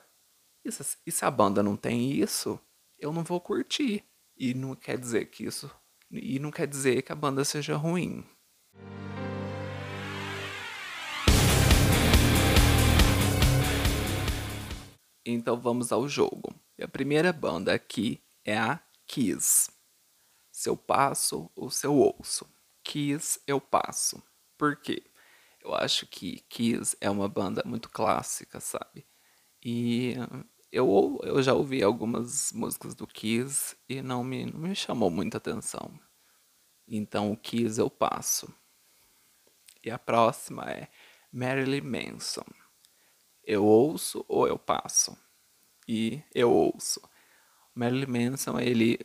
Se, 0.71 0.97
e 1.07 1.11
se 1.11 1.25
a 1.25 1.31
banda 1.31 1.63
não 1.63 1.77
tem 1.77 2.13
isso, 2.13 2.59
eu 2.99 3.13
não 3.13 3.25
vou 3.25 3.41
curtir. 3.41 4.05
E 4.37 4.55
não 4.55 4.75
quer 4.75 4.99
dizer 4.99 5.27
que 5.27 5.45
isso, 5.45 5.71
e 6.11 6.39
não 6.39 6.51
quer 6.51 6.67
dizer 6.67 7.03
que 7.03 7.13
a 7.13 7.15
banda 7.15 7.45
seja 7.45 7.77
ruim. 7.77 8.25
Então 15.25 15.61
vamos 15.61 15.93
ao 15.93 16.09
jogo. 16.09 16.55
E 16.79 16.83
a 16.83 16.89
primeira 16.89 17.33
banda 17.33 17.73
aqui 17.75 18.21
é 18.45 18.59
a 18.59 18.81
Kiss 19.07 19.71
se 20.53 20.69
eu 20.69 20.77
passo 20.77 21.51
ou 21.57 21.71
se 21.71 21.87
eu 21.87 21.95
ouço. 21.95 22.47
Kiss 22.85 23.41
eu 23.47 23.61
passo. 23.61 24.23
Por 24.57 24.77
quê? 24.77 25.03
Eu 25.61 25.75
acho 25.75 26.07
que 26.07 26.41
Kiss 26.49 26.97
é 27.01 27.11
uma 27.11 27.29
banda 27.29 27.63
muito 27.65 27.89
clássica, 27.89 28.61
sabe? 28.61 29.07
E 29.65 30.15
eu, 30.73 31.21
eu 31.23 31.43
já 31.43 31.53
ouvi 31.53 31.83
algumas 31.83 32.51
músicas 32.53 32.95
do 32.95 33.07
Kiss 33.07 33.77
e 33.87 34.01
não 34.01 34.25
me, 34.25 34.47
não 34.47 34.61
me 34.61 34.75
chamou 34.75 35.11
muita 35.11 35.37
atenção. 35.37 35.93
Então 36.89 37.31
o 37.31 37.37
Kiss 37.37 37.79
eu 37.79 37.91
passo. 37.91 38.53
E 39.85 39.91
a 39.91 39.99
próxima 39.99 40.65
é 40.71 40.89
Marilyn 41.31 41.83
Manson. 41.83 42.47
Eu 43.45 43.67
ouço 43.67 44.25
ou 44.27 44.49
eu 44.49 44.59
passo? 44.59 45.17
E 45.87 46.23
eu 46.35 46.51
ouço. 46.51 47.03
Marilyn 47.75 48.31
Manson, 48.31 48.59
ele 48.59 48.99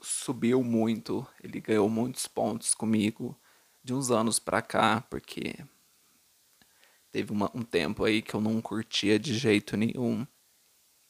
subiu 0.00 0.62
muito, 0.62 1.26
ele 1.42 1.60
ganhou 1.60 1.88
muitos 1.88 2.26
pontos 2.26 2.74
comigo 2.74 3.38
de 3.82 3.94
uns 3.94 4.10
anos 4.10 4.38
pra 4.38 4.60
cá, 4.60 5.00
porque 5.00 5.54
teve 7.10 7.32
uma, 7.32 7.50
um 7.54 7.62
tempo 7.62 8.04
aí 8.04 8.20
que 8.20 8.34
eu 8.34 8.40
não 8.40 8.60
curtia 8.60 9.18
de 9.18 9.34
jeito 9.34 9.76
nenhum. 9.76 10.26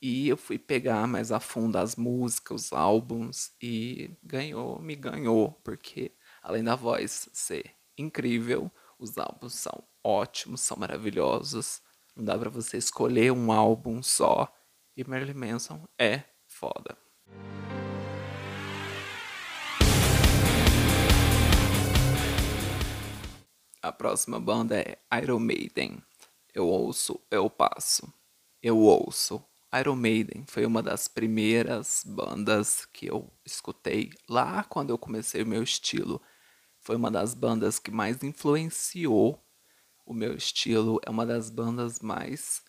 E 0.07 0.29
eu 0.29 0.37
fui 0.37 0.59
pegar 0.59 1.09
mais 1.09 1.33
a 1.33 1.41
fundo 1.41 1.79
as 1.79 1.97
músicas, 1.97 2.67
os 2.67 2.73
álbuns 2.75 3.53
e 3.59 4.11
ganhou, 4.23 4.79
me 4.79 4.95
ganhou, 4.95 5.53
porque 5.65 6.15
além 6.43 6.63
da 6.63 6.77
voz 6.77 7.31
ser 7.33 7.75
incrível, 7.97 8.71
os 8.99 9.17
álbuns 9.17 9.55
são 9.55 9.83
ótimos, 10.05 10.61
são 10.61 10.77
maravilhosos. 10.77 11.81
Não 12.15 12.23
dá 12.23 12.39
para 12.39 12.51
você 12.51 12.77
escolher 12.77 13.33
um 13.33 13.51
álbum 13.51 14.03
só. 14.03 14.55
E 14.95 15.03
Marilyn 15.09 15.33
Manson 15.33 15.83
é 15.99 16.23
foda. 16.47 16.99
A 23.81 23.91
próxima 23.91 24.39
banda 24.39 24.79
é 24.79 24.99
Iron 25.23 25.39
Maiden. 25.39 26.03
Eu 26.53 26.69
ouço, 26.69 27.19
eu 27.31 27.49
passo. 27.49 28.13
Eu 28.63 28.77
ouço. 28.77 29.43
Iron 29.81 29.97
Maiden 29.97 30.45
foi 30.47 30.65
uma 30.65 30.83
das 30.83 31.09
primeiras 31.09 32.03
bandas 32.07 32.87
que 32.87 33.07
eu 33.07 33.31
escutei 33.45 34.13
lá 34.29 34.63
quando 34.65 34.91
eu 34.91 34.99
comecei 34.99 35.43
o 35.43 35.47
meu 35.47 35.63
estilo. 35.63 36.21
Foi 36.81 36.97
uma 36.97 37.11
das 37.11 37.35
bandas 37.35 37.79
que 37.79 37.91
mais 37.91 38.23
influenciou 38.23 39.43
o 40.05 40.13
meu 40.13 40.35
estilo. 40.35 41.01
É 41.05 41.11
uma 41.11 41.27
das 41.27 41.51
bandas 41.51 42.01
mais. 42.01 42.63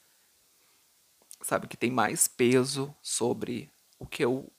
Sabe, 1.41 1.67
que 1.67 1.77
tem 1.77 1.91
mais 1.91 2.27
peso 2.27 2.95
sobre 3.01 3.69
o 3.99 4.05
que 4.05 4.23
eu. 4.23 4.51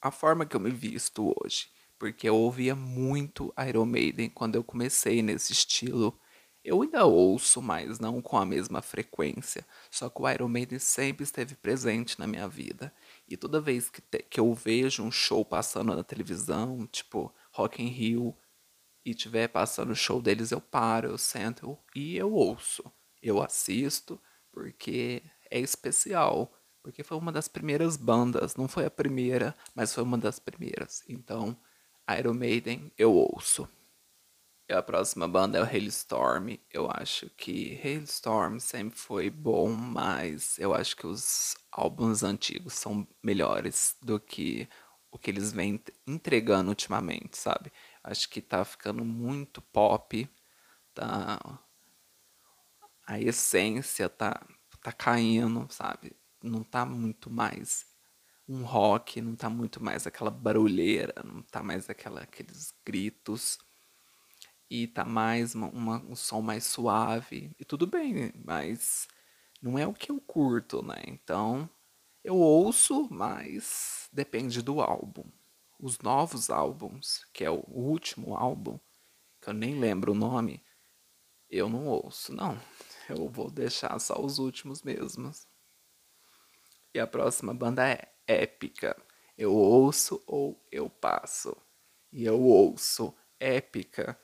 a 0.00 0.10
forma 0.10 0.46
que 0.46 0.54
eu 0.54 0.60
me 0.60 0.70
visto 0.70 1.34
hoje 1.42 1.68
porque 2.00 2.26
eu 2.26 2.34
ouvia 2.34 2.74
muito 2.74 3.52
Iron 3.68 3.84
Maiden 3.84 4.30
quando 4.30 4.54
eu 4.54 4.64
comecei 4.64 5.20
nesse 5.20 5.52
estilo. 5.52 6.18
Eu 6.62 6.82
ainda 6.82 7.06
ouço, 7.06 7.62
mas 7.62 7.98
não 7.98 8.20
com 8.20 8.36
a 8.36 8.44
mesma 8.44 8.82
frequência. 8.82 9.66
Só 9.90 10.10
que 10.10 10.20
o 10.20 10.28
Iron 10.28 10.48
Maiden 10.48 10.78
sempre 10.78 11.24
esteve 11.24 11.54
presente 11.54 12.18
na 12.18 12.26
minha 12.26 12.46
vida. 12.46 12.92
E 13.26 13.36
toda 13.36 13.60
vez 13.60 13.88
que, 13.88 14.02
te, 14.02 14.18
que 14.22 14.38
eu 14.38 14.52
vejo 14.52 15.02
um 15.02 15.10
show 15.10 15.44
passando 15.44 15.94
na 15.94 16.04
televisão, 16.04 16.86
tipo 16.86 17.34
Rock 17.52 17.82
in 17.82 17.88
Rio, 17.88 18.36
e 19.04 19.14
tiver 19.14 19.48
passando 19.48 19.92
o 19.92 19.96
show 19.96 20.20
deles, 20.20 20.50
eu 20.52 20.60
paro, 20.60 21.08
eu 21.08 21.18
sento 21.18 21.78
e 21.94 22.16
eu 22.16 22.32
ouço. 22.32 22.84
Eu 23.22 23.42
assisto 23.42 24.20
porque 24.52 25.22
é 25.50 25.58
especial. 25.58 26.52
Porque 26.82 27.02
foi 27.02 27.16
uma 27.16 27.32
das 27.32 27.48
primeiras 27.48 27.96
bandas, 27.96 28.56
não 28.56 28.66
foi 28.66 28.86
a 28.86 28.90
primeira, 28.90 29.54
mas 29.74 29.94
foi 29.94 30.02
uma 30.02 30.16
das 30.16 30.38
primeiras. 30.38 31.02
Então, 31.08 31.56
Iron 32.18 32.34
Maiden 32.34 32.90
eu 32.96 33.12
ouço. 33.12 33.68
A 34.70 34.82
próxima 34.82 35.26
banda 35.26 35.58
é 35.58 35.62
o 35.62 35.64
Hailstorm. 35.64 36.56
Eu 36.70 36.88
acho 36.90 37.28
que 37.30 37.80
Hailstorm 37.82 38.58
sempre 38.60 38.96
foi 38.96 39.28
bom, 39.28 39.70
mas 39.72 40.58
eu 40.60 40.72
acho 40.72 40.96
que 40.96 41.06
os 41.06 41.56
álbuns 41.72 42.22
antigos 42.22 42.74
são 42.74 43.06
melhores 43.22 43.96
do 44.00 44.20
que 44.20 44.68
o 45.10 45.18
que 45.18 45.30
eles 45.30 45.52
vêm 45.52 45.82
entregando 46.06 46.68
ultimamente, 46.70 47.36
sabe? 47.36 47.72
Acho 48.04 48.28
que 48.28 48.40
tá 48.40 48.64
ficando 48.64 49.04
muito 49.04 49.60
pop, 49.60 50.28
tá 50.94 51.40
a 53.06 53.20
essência 53.20 54.08
tá 54.08 54.40
tá 54.82 54.92
caindo, 54.92 55.66
sabe? 55.70 56.16
Não 56.42 56.62
tá 56.64 56.86
muito 56.86 57.28
mais 57.30 57.86
um 58.48 58.62
rock, 58.64 59.20
não 59.20 59.36
tá 59.36 59.50
muito 59.50 59.82
mais 59.82 60.06
aquela 60.06 60.30
barulheira, 60.30 61.14
não 61.24 61.42
tá 61.42 61.62
mais 61.62 61.90
aquela 61.90 62.22
aqueles 62.22 62.72
gritos 62.84 63.58
e 64.70 64.86
tá 64.86 65.04
mais 65.04 65.54
uma, 65.54 65.68
uma, 65.68 65.96
um 66.04 66.14
som 66.14 66.40
mais 66.40 66.64
suave. 66.64 67.50
E 67.58 67.64
tudo 67.64 67.86
bem, 67.88 68.32
mas 68.44 69.08
não 69.60 69.76
é 69.76 69.86
o 69.86 69.92
que 69.92 70.12
eu 70.12 70.20
curto, 70.20 70.80
né? 70.80 71.02
Então 71.08 71.68
eu 72.22 72.36
ouço, 72.36 73.08
mas 73.10 74.08
depende 74.12 74.62
do 74.62 74.80
álbum. 74.80 75.24
Os 75.78 75.98
novos 75.98 76.50
álbuns, 76.50 77.26
que 77.32 77.44
é 77.44 77.50
o 77.50 77.64
último 77.66 78.36
álbum, 78.36 78.78
que 79.40 79.48
eu 79.48 79.54
nem 79.54 79.78
lembro 79.80 80.12
o 80.12 80.14
nome, 80.14 80.62
eu 81.48 81.68
não 81.68 81.86
ouço, 81.88 82.32
não. 82.32 82.58
Eu 83.08 83.28
vou 83.28 83.50
deixar 83.50 83.98
só 83.98 84.20
os 84.24 84.38
últimos 84.38 84.84
mesmos. 84.84 85.48
E 86.94 87.00
a 87.00 87.08
próxima 87.08 87.52
banda 87.52 87.88
é 87.88 88.14
Épica. 88.24 88.96
Eu 89.36 89.52
ouço 89.52 90.22
ou 90.28 90.64
eu 90.70 90.88
passo. 90.88 91.56
E 92.12 92.24
eu 92.24 92.40
ouço 92.40 93.12
Épica 93.40 94.16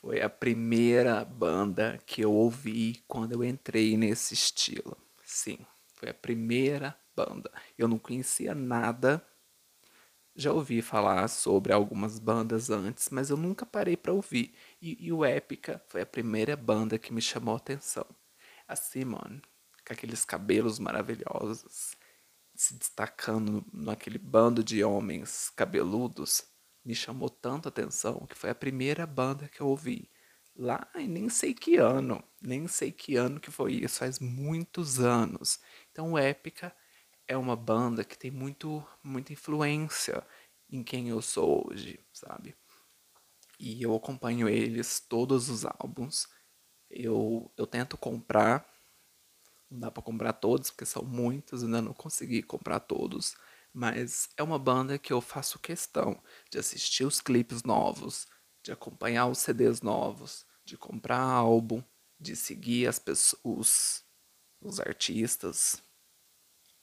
foi 0.00 0.22
a 0.22 0.30
primeira 0.30 1.24
banda 1.24 1.98
que 2.06 2.22
eu 2.22 2.32
ouvi 2.32 3.04
quando 3.06 3.32
eu 3.32 3.44
entrei 3.44 3.96
nesse 3.96 4.32
estilo. 4.32 4.96
Sim, 5.24 5.58
foi 5.94 6.08
a 6.08 6.14
primeira 6.14 6.98
banda. 7.14 7.50
Eu 7.76 7.86
não 7.86 7.98
conhecia 7.98 8.54
nada. 8.54 9.24
Já 10.34 10.52
ouvi 10.52 10.80
falar 10.80 11.28
sobre 11.28 11.72
algumas 11.72 12.18
bandas 12.18 12.70
antes, 12.70 13.10
mas 13.10 13.28
eu 13.28 13.36
nunca 13.36 13.66
parei 13.66 13.96
para 13.96 14.12
ouvir. 14.12 14.54
E, 14.80 15.06
e, 15.06 15.12
o 15.12 15.24
Épica 15.24 15.82
foi 15.88 16.00
a 16.00 16.06
primeira 16.06 16.56
banda 16.56 16.98
que 16.98 17.12
me 17.12 17.20
chamou 17.20 17.54
a 17.54 17.58
atenção. 17.58 18.06
A 18.66 18.74
Simon, 18.74 19.40
com 19.86 19.92
aqueles 19.92 20.24
cabelos 20.24 20.78
maravilhosos, 20.78 21.94
se 22.54 22.74
destacando 22.74 23.64
naquele 23.72 24.18
bando 24.18 24.64
de 24.64 24.82
homens 24.82 25.50
cabeludos 25.50 26.49
me 26.84 26.94
chamou 26.94 27.28
tanto 27.28 27.66
a 27.66 27.70
atenção 27.70 28.26
que 28.26 28.34
foi 28.36 28.50
a 28.50 28.54
primeira 28.54 29.06
banda 29.06 29.48
que 29.48 29.60
eu 29.60 29.68
ouvi. 29.68 30.10
Lá 30.56 30.86
em 30.94 31.08
nem 31.08 31.28
sei 31.28 31.54
que 31.54 31.76
ano, 31.76 32.22
nem 32.40 32.66
sei 32.66 32.90
que 32.92 33.16
ano 33.16 33.40
que 33.40 33.50
foi 33.50 33.74
isso, 33.74 33.98
faz 34.00 34.18
muitos 34.18 34.98
anos. 35.00 35.60
Então, 35.90 36.18
Épica 36.18 36.74
é 37.26 37.36
uma 37.36 37.56
banda 37.56 38.04
que 38.04 38.18
tem 38.18 38.30
muito, 38.30 38.84
muita 39.02 39.32
influência 39.32 40.26
em 40.68 40.82
quem 40.82 41.08
eu 41.08 41.22
sou 41.22 41.68
hoje, 41.68 42.00
sabe? 42.12 42.56
E 43.58 43.82
eu 43.82 43.94
acompanho 43.94 44.48
eles, 44.48 45.00
todos 45.00 45.48
os 45.48 45.64
álbuns. 45.64 46.28
Eu, 46.90 47.50
eu 47.56 47.66
tento 47.66 47.96
comprar, 47.96 48.66
não 49.70 49.80
dá 49.80 49.90
para 49.90 50.02
comprar 50.02 50.32
todos, 50.32 50.70
porque 50.70 50.86
são 50.86 51.04
muitos, 51.04 51.62
ainda 51.62 51.80
não 51.80 51.94
consegui 51.94 52.42
comprar 52.42 52.80
todos 52.80 53.36
mas 53.72 54.28
é 54.36 54.42
uma 54.42 54.58
banda 54.58 54.98
que 54.98 55.12
eu 55.12 55.20
faço 55.20 55.58
questão 55.58 56.20
de 56.50 56.58
assistir 56.58 57.04
os 57.04 57.20
clipes 57.20 57.62
novos, 57.62 58.26
de 58.62 58.72
acompanhar 58.72 59.26
os 59.26 59.38
CDs 59.38 59.80
novos, 59.80 60.44
de 60.64 60.76
comprar 60.76 61.20
álbum, 61.20 61.82
de 62.18 62.36
seguir 62.36 62.86
as 62.86 62.98
pessoas, 62.98 63.40
os, 63.44 64.04
os 64.60 64.80
artistas, 64.80 65.82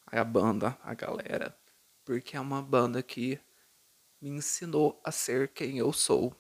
a 0.06 0.24
banda, 0.24 0.78
a 0.82 0.94
galera, 0.94 1.58
porque 2.06 2.38
é 2.38 2.40
uma 2.40 2.62
banda 2.62 3.04
que 3.04 3.40
me 4.22 4.30
ensinou 4.30 5.00
a 5.04 5.12
ser 5.12 5.50
quem 5.54 5.78
eu 5.78 5.92
sou. 5.94 6.36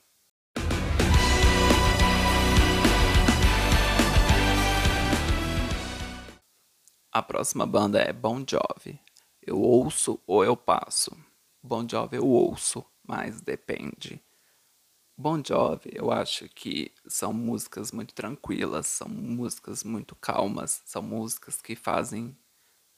A 7.12 7.22
próxima 7.22 7.66
banda 7.66 8.00
é 8.00 8.14
Bon 8.14 8.46
Jovi. 8.48 9.07
Eu 9.48 9.62
ouço 9.62 10.22
ou 10.28 10.44
eu 10.44 10.58
passo. 10.58 11.18
Bon 11.64 11.88
Jovi 11.90 12.18
eu 12.18 12.28
ouço, 12.28 12.86
mas 13.02 13.40
depende. 13.40 14.22
Bon 15.18 15.42
Jovi, 15.42 15.90
eu 15.94 16.12
acho 16.12 16.50
que 16.50 16.94
são 17.08 17.32
músicas 17.32 17.94
muito 17.94 18.14
tranquilas, 18.14 18.88
são 18.88 19.08
músicas 19.08 19.86
muito 19.86 20.18
calmas, 20.18 20.84
são 20.86 21.02
músicas 21.02 21.62
que 21.62 21.78
fazem 21.78 22.38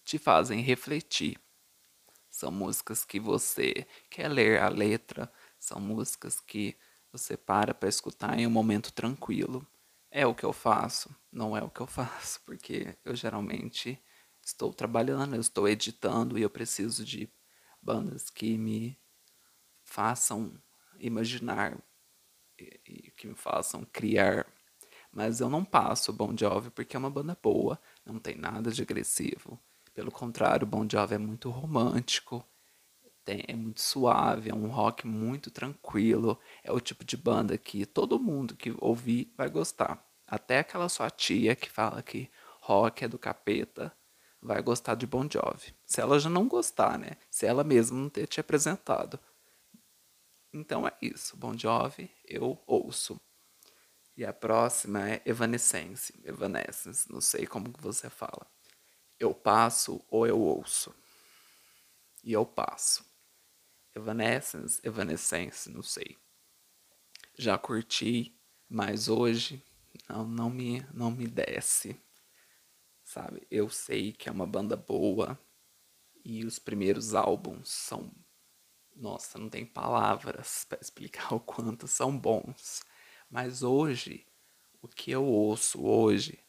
te 0.03 0.17
fazem 0.17 0.61
refletir. 0.61 1.39
São 2.31 2.51
músicas 2.51 3.05
que 3.05 3.19
você 3.19 3.85
quer 4.09 4.29
ler 4.29 4.59
a 4.59 4.69
letra, 4.69 5.31
são 5.59 5.79
músicas 5.79 6.39
que 6.41 6.75
você 7.11 7.37
para 7.37 7.75
para 7.75 7.89
escutar 7.89 8.39
em 8.39 8.47
um 8.47 8.51
momento 8.51 8.91
tranquilo. 8.91 9.67
É 10.11 10.25
o 10.25 10.33
que 10.33 10.45
eu 10.45 10.53
faço, 10.53 11.15
não 11.31 11.55
é 11.55 11.63
o 11.63 11.69
que 11.69 11.81
eu 11.81 11.87
faço, 11.87 12.41
porque 12.45 12.97
eu 13.05 13.15
geralmente 13.15 14.01
estou 14.49 14.73
trabalhando, 14.73 15.35
eu 15.35 15.41
estou 15.41 15.67
editando 15.67 16.37
e 16.37 16.41
eu 16.41 16.49
preciso 16.49 17.05
de 17.05 17.31
bandas 17.81 18.29
que 18.29 18.57
me 18.57 18.99
façam 19.83 20.61
imaginar 20.99 21.77
e, 22.57 23.11
que 23.15 23.27
me 23.27 23.35
façam 23.35 23.85
criar. 23.85 24.45
Mas 25.11 25.39
eu 25.39 25.49
não 25.49 25.63
passo 25.63 26.13
Bon 26.13 26.35
Jovi 26.37 26.69
porque 26.69 26.95
é 26.95 26.99
uma 26.99 27.09
banda 27.09 27.37
boa, 27.41 27.79
não 28.05 28.19
tem 28.19 28.35
nada 28.35 28.71
de 28.71 28.81
agressivo. 28.81 29.59
Pelo 29.93 30.11
contrário, 30.11 30.67
Bon 30.67 30.87
Jovi 30.89 31.15
é 31.15 31.17
muito 31.17 31.49
romântico, 31.49 32.45
tem, 33.25 33.43
é 33.47 33.55
muito 33.55 33.81
suave, 33.81 34.49
é 34.49 34.53
um 34.53 34.67
rock 34.67 35.05
muito 35.07 35.51
tranquilo. 35.51 36.39
É 36.63 36.71
o 36.71 36.79
tipo 36.79 37.03
de 37.05 37.17
banda 37.17 37.57
que 37.57 37.85
todo 37.85 38.19
mundo 38.19 38.55
que 38.55 38.73
ouvir 38.79 39.33
vai 39.37 39.49
gostar. 39.49 40.03
Até 40.27 40.59
aquela 40.59 40.89
sua 40.89 41.09
tia 41.09 41.55
que 41.55 41.69
fala 41.69 42.01
que 42.03 42.29
rock 42.61 43.03
é 43.03 43.07
do 43.07 43.17
capeta, 43.17 43.95
vai 44.41 44.61
gostar 44.61 44.95
de 44.95 45.05
Bon 45.05 45.27
Jovi. 45.29 45.75
Se 45.85 46.01
ela 46.01 46.19
já 46.19 46.29
não 46.29 46.47
gostar, 46.47 46.97
né? 46.97 47.11
Se 47.29 47.45
ela 47.45 47.63
mesma 47.63 47.97
não 47.97 48.09
ter 48.09 48.27
te 48.27 48.39
apresentado. 48.39 49.19
Então 50.53 50.87
é 50.87 50.95
isso. 51.01 51.37
Bon 51.37 51.57
Jovi, 51.57 52.09
eu 52.25 52.61
ouço. 52.65 53.19
E 54.15 54.25
a 54.25 54.33
próxima 54.33 55.09
é 55.09 55.21
Evanescence. 55.25 56.13
Evanescence, 56.23 57.11
não 57.11 57.21
sei 57.21 57.45
como 57.45 57.71
que 57.71 57.81
você 57.81 58.09
fala. 58.09 58.45
Eu 59.19 59.33
passo 59.33 60.03
ou 60.09 60.25
eu 60.25 60.39
ouço. 60.39 60.93
E 62.23 62.33
eu 62.33 62.45
passo. 62.45 63.05
Evanescence, 63.95 64.79
Evanescence, 64.83 65.69
não 65.69 65.81
sei. 65.81 66.17
Já 67.37 67.57
curti, 67.57 68.37
mas 68.67 69.07
hoje 69.07 69.63
não, 70.07 70.27
não 70.27 70.49
me 70.49 70.85
não 70.93 71.11
me 71.11 71.27
desce 71.27 71.99
sabe? 73.09 73.45
Eu 73.49 73.69
sei 73.69 74.13
que 74.13 74.29
é 74.29 74.31
uma 74.31 74.45
banda 74.45 74.77
boa 74.77 75.39
e 76.23 76.45
os 76.45 76.59
primeiros 76.59 77.15
álbuns 77.15 77.69
são. 77.69 78.13
Nossa, 78.95 79.39
não 79.39 79.49
tem 79.49 79.65
palavras 79.65 80.65
para 80.69 80.79
explicar 80.79 81.33
o 81.33 81.39
quanto 81.39 81.87
são 81.87 82.17
bons. 82.17 82.83
Mas 83.29 83.63
hoje, 83.63 84.27
o 84.81 84.87
que 84.87 85.09
eu 85.09 85.25
ouço 85.25 85.83
hoje, 85.83 86.39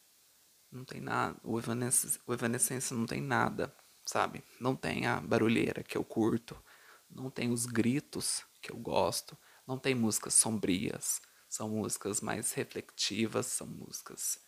não 0.71 0.85
tem 0.85 1.01
nada. 1.01 1.39
O 1.43 1.57
Evanescence, 1.57 2.19
o 2.27 2.33
Evanescence 2.33 2.93
não 2.93 3.07
tem 3.07 3.21
nada, 3.21 3.75
sabe? 4.05 4.43
Não 4.59 4.75
tem 4.75 5.07
a 5.07 5.19
barulheira 5.19 5.83
que 5.83 5.97
eu 5.97 6.03
curto, 6.03 6.61
não 7.09 7.31
tem 7.31 7.51
os 7.51 7.65
gritos 7.65 8.45
que 8.61 8.71
eu 8.71 8.77
gosto, 8.77 9.35
não 9.65 9.79
tem 9.79 9.95
músicas 9.95 10.35
sombrias. 10.35 11.21
São 11.49 11.69
músicas 11.69 12.21
mais 12.21 12.53
reflexivas, 12.53 13.47
são 13.47 13.67
músicas 13.67 14.39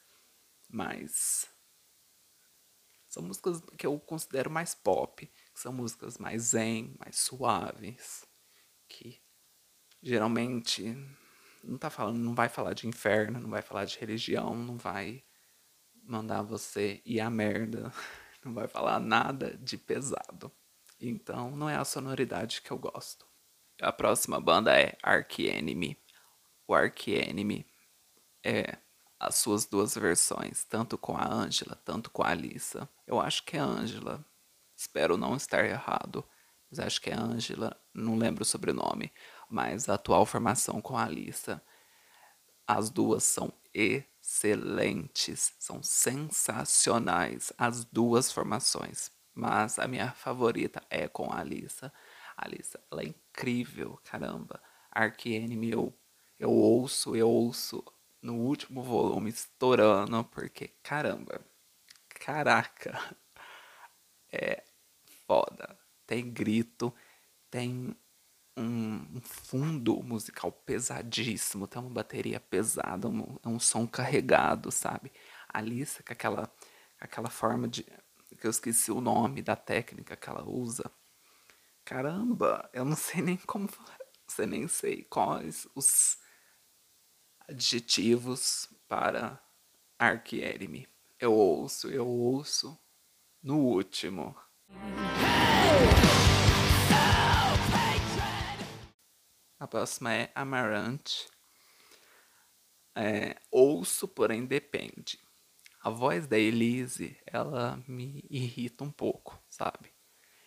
mais 0.70 1.53
são 3.14 3.22
músicas 3.22 3.62
que 3.78 3.86
eu 3.86 4.00
considero 4.00 4.50
mais 4.50 4.74
pop, 4.74 5.28
que 5.28 5.60
são 5.60 5.72
músicas 5.72 6.18
mais 6.18 6.42
zen, 6.46 6.96
mais 6.98 7.20
suaves, 7.20 8.26
que 8.90 9.22
geralmente 10.02 10.98
não 11.64 11.78
tá 11.78 11.92
falando, 11.92 12.18
não 12.18 12.34
vai 12.34 12.50
falar 12.50 12.74
de 12.74 12.88
inferno, 12.88 13.40
não 13.40 13.52
vai 13.52 13.62
falar 13.62 13.86
de 13.86 14.00
religião, 14.00 14.56
não 14.56 14.78
vai 14.78 15.24
mandar 16.02 16.42
você 16.42 17.04
ir 17.06 17.20
à 17.20 17.30
merda, 17.30 17.94
não 18.44 18.52
vai 18.52 18.68
falar 18.68 19.00
nada 19.00 19.56
de 19.58 19.78
pesado. 19.78 20.52
Então 21.00 21.56
não 21.56 21.70
é 21.70 21.76
a 21.76 21.86
sonoridade 21.86 22.64
que 22.64 22.72
eu 22.72 22.80
gosto. 22.80 23.28
A 23.80 23.94
próxima 23.94 24.42
banda 24.42 24.76
é 24.76 24.98
Ark 25.04 25.46
Enemy. 25.46 25.96
O 26.68 26.74
Ark 26.74 27.12
Enemy 27.12 27.64
é 28.44 28.80
as 29.28 29.36
suas 29.36 29.66
duas 29.66 29.96
versões, 29.96 30.66
tanto 30.66 30.98
com 30.98 31.16
a 31.16 31.26
Angela, 31.26 31.80
tanto 31.86 32.10
com 32.10 32.24
a 32.24 32.30
Alissa. 32.30 32.88
Eu 33.08 33.20
acho 33.20 33.44
que 33.46 33.58
é 33.58 33.60
Angela. 33.60 34.24
Espero 34.76 35.18
não 35.18 35.36
estar 35.36 35.64
errado, 35.66 36.26
mas 36.70 36.80
acho 36.80 37.02
que 37.02 37.10
é 37.10 37.14
Angela, 37.14 37.80
não 37.94 38.18
lembro 38.18 38.42
o 38.42 38.46
sobrenome, 38.46 39.12
mas 39.50 39.88
a 39.88 39.94
atual 39.94 40.26
formação 40.26 40.82
com 40.82 40.98
a 40.98 41.06
Alissa. 41.06 41.62
As 42.68 42.90
duas 42.90 43.24
são 43.24 43.54
excelentes, 43.74 45.54
são 45.60 45.82
sensacionais 45.82 47.54
as 47.58 47.86
duas 47.86 48.32
formações. 48.32 49.12
Mas 49.34 49.80
a 49.80 49.88
minha 49.88 50.12
favorita 50.12 50.82
é 50.90 51.08
com 51.08 51.32
a 51.32 51.40
Alissa. 51.40 51.92
A 52.38 52.46
Alissa, 52.46 52.80
ela 52.92 53.02
é 53.02 53.08
incrível, 53.08 54.00
caramba. 54.04 54.62
Enemy 55.26 55.72
eu, 55.72 55.94
eu 56.40 56.52
ouço, 56.52 57.16
eu 57.16 57.30
ouço 57.30 57.84
no 58.24 58.36
último 58.36 58.82
volume 58.82 59.30
estourando, 59.30 60.24
porque 60.24 60.70
caramba, 60.82 61.46
caraca, 62.10 63.16
é 64.32 64.64
foda. 65.28 65.78
Tem 66.08 66.32
grito, 66.32 66.94
tem 67.52 67.96
um, 68.58 69.22
fundo 69.22 70.02
musical 70.04 70.52
pesadíssimo, 70.52 71.68
tem 71.68 71.82
uma 71.82 71.92
bateria 71.92 72.40
pesada, 72.40 73.08
um, 73.10 73.38
é 73.44 73.50
um 73.50 73.60
som 73.60 73.86
carregado, 73.86 74.72
sabe? 74.72 75.12
Alice 75.50 76.02
com 76.04 76.14
aquela, 76.14 76.52
aquela 77.00 77.30
forma 77.30 77.68
de. 77.68 77.84
que 78.40 78.48
eu 78.48 78.52
esqueci 78.52 78.92
o 78.92 79.02
nome 79.02 79.42
da 79.42 79.56
técnica 79.56 80.16
que 80.16 80.30
ela 80.30 80.44
usa. 80.48 80.90
Caramba, 81.86 82.70
eu 82.74 82.86
não 82.86 82.96
sei 82.96 83.22
nem 83.22 83.38
como. 83.38 83.70
Você 84.28 84.46
nem 84.48 84.68
sei 84.68 85.04
quais 85.04 85.68
os 85.76 86.18
adjetivos 87.54 88.68
para 88.88 89.40
Arquierime. 90.00 90.88
Eu 91.20 91.34
ouço, 91.34 91.88
eu 91.88 92.08
ouço 92.08 92.76
no 93.44 93.60
último. 93.60 94.36
A 99.60 99.68
próxima 99.68 100.12
é 100.16 100.32
Amarante. 100.34 101.28
É, 102.96 103.40
ouço, 103.52 104.08
porém 104.08 104.48
depende. 104.48 105.20
A 105.84 105.92
voz 105.92 106.26
da 106.26 106.40
Elise, 106.40 107.16
ela 107.28 107.80
me 107.88 108.26
irrita 108.32 108.84
um 108.84 108.92
pouco, 108.92 109.40
sabe? 109.48 109.94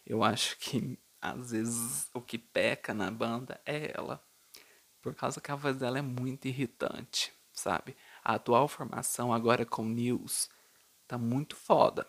Eu 0.04 0.24
acho 0.24 0.58
que 0.58 0.98
às 1.20 1.52
vezes 1.52 2.10
o 2.12 2.20
que 2.20 2.36
peca 2.36 2.92
na 2.92 3.12
banda 3.12 3.60
é 3.64 3.92
ela. 3.96 4.25
Por 5.06 5.14
causa 5.14 5.40
que 5.40 5.52
a 5.52 5.54
voz 5.54 5.76
dela 5.76 6.00
é 6.00 6.02
muito 6.02 6.48
irritante, 6.48 7.32
sabe? 7.52 7.96
A 8.24 8.34
atual 8.34 8.66
formação 8.66 9.32
agora 9.32 9.64
com 9.64 9.84
News 9.84 10.50
tá 11.06 11.16
muito 11.16 11.54
foda. 11.54 12.04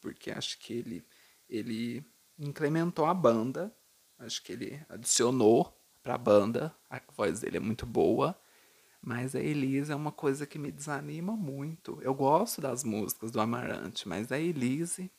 Porque 0.00 0.28
acho 0.28 0.58
que 0.58 0.72
ele, 0.72 1.06
ele 1.48 2.04
incrementou 2.36 3.06
a 3.06 3.14
banda. 3.14 3.72
Acho 4.18 4.42
que 4.42 4.54
ele 4.54 4.84
adicionou 4.88 5.80
pra 6.02 6.18
banda. 6.18 6.74
A 6.90 7.00
voz 7.16 7.38
dele 7.38 7.58
é 7.58 7.60
muito 7.60 7.86
boa. 7.86 8.36
Mas 9.00 9.36
a 9.36 9.40
Elise 9.40 9.92
é 9.92 9.94
uma 9.94 10.10
coisa 10.10 10.44
que 10.44 10.58
me 10.58 10.72
desanima 10.72 11.36
muito. 11.36 12.00
Eu 12.02 12.12
gosto 12.12 12.60
das 12.60 12.82
músicas 12.82 13.30
do 13.30 13.40
Amarante, 13.40 14.08
mas 14.08 14.32
a 14.32 14.40
Elise. 14.40 15.12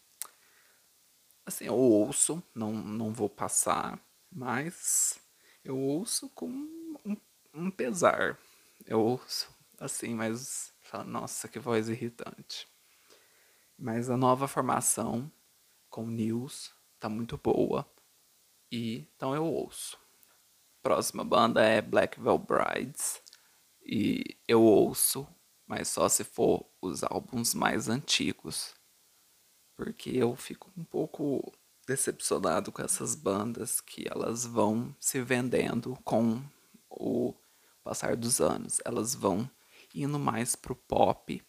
Assim, 1.45 1.67
eu 1.67 1.75
ouço, 1.75 2.43
não, 2.53 2.73
não 2.73 3.13
vou 3.13 3.29
passar, 3.29 3.97
mas 4.29 5.17
eu 5.63 5.77
ouço 5.77 6.29
com 6.31 6.82
um, 7.53 7.69
pesar. 7.69 8.37
Eu 8.85 8.99
ouço 8.99 9.53
assim, 9.79 10.13
mas 10.13 10.73
falo, 10.81 11.09
nossa, 11.09 11.47
que 11.47 11.59
voz 11.59 11.89
irritante. 11.89 12.67
Mas 13.77 14.09
a 14.09 14.17
nova 14.17 14.47
formação 14.47 15.31
com 15.89 16.05
News 16.05 16.71
tá 16.99 17.09
muito 17.09 17.37
boa. 17.37 17.85
E 18.71 19.07
então 19.15 19.35
eu 19.35 19.45
ouço. 19.45 19.97
Próxima 20.81 21.23
banda 21.23 21.63
é 21.63 21.81
Black 21.81 22.19
Veil 22.19 22.37
Brides. 22.37 23.21
E 23.85 24.37
eu 24.47 24.61
ouço, 24.61 25.27
mas 25.67 25.87
só 25.89 26.07
se 26.07 26.23
for 26.23 26.65
os 26.81 27.03
álbuns 27.03 27.53
mais 27.53 27.89
antigos. 27.89 28.73
Porque 29.75 30.11
eu 30.11 30.35
fico 30.35 30.71
um 30.77 30.83
pouco 30.83 31.51
decepcionado 31.85 32.71
com 32.71 32.81
essas 32.81 33.15
bandas 33.15 33.81
que 33.81 34.07
elas 34.09 34.45
vão 34.45 34.95
se 34.99 35.21
vendendo 35.21 35.97
com 36.03 36.41
o 36.89 37.33
passar 37.83 38.15
dos 38.15 38.39
anos. 38.39 38.79
Elas 38.85 39.13
vão 39.13 39.49
indo 39.93 40.17
mais 40.17 40.55
pro 40.55 40.75
pop, 40.75 41.43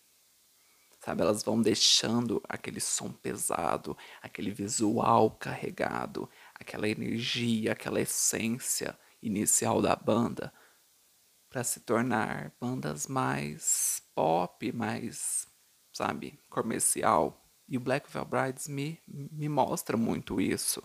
sabe? 1.01 1.23
Elas 1.23 1.43
vão 1.43 1.61
deixando 1.61 2.43
aquele 2.49 2.81
som 2.81 3.13
pesado, 3.13 3.97
aquele 4.21 4.51
visual 4.51 5.31
carregado, 5.31 6.29
aquela 6.55 6.89
energia, 6.89 7.73
aquela 7.73 8.01
essência 8.01 8.99
inicial 9.23 9.81
da 9.81 9.97
banda 9.97 10.53
para 11.49 11.63
se 11.63 11.81
tornar 11.81 12.53
bandas 12.61 13.07
mais 13.07 14.03
pop, 14.13 14.73
mais, 14.73 15.47
sabe, 15.93 16.39
comercial. 16.51 17.49
E 17.69 17.77
o 17.77 17.81
Black 17.81 18.13
Veil 18.13 18.25
Brides 18.25 18.67
me, 18.67 19.01
me 19.07 19.49
mostra 19.49 19.97
muito 19.97 20.41
isso, 20.41 20.83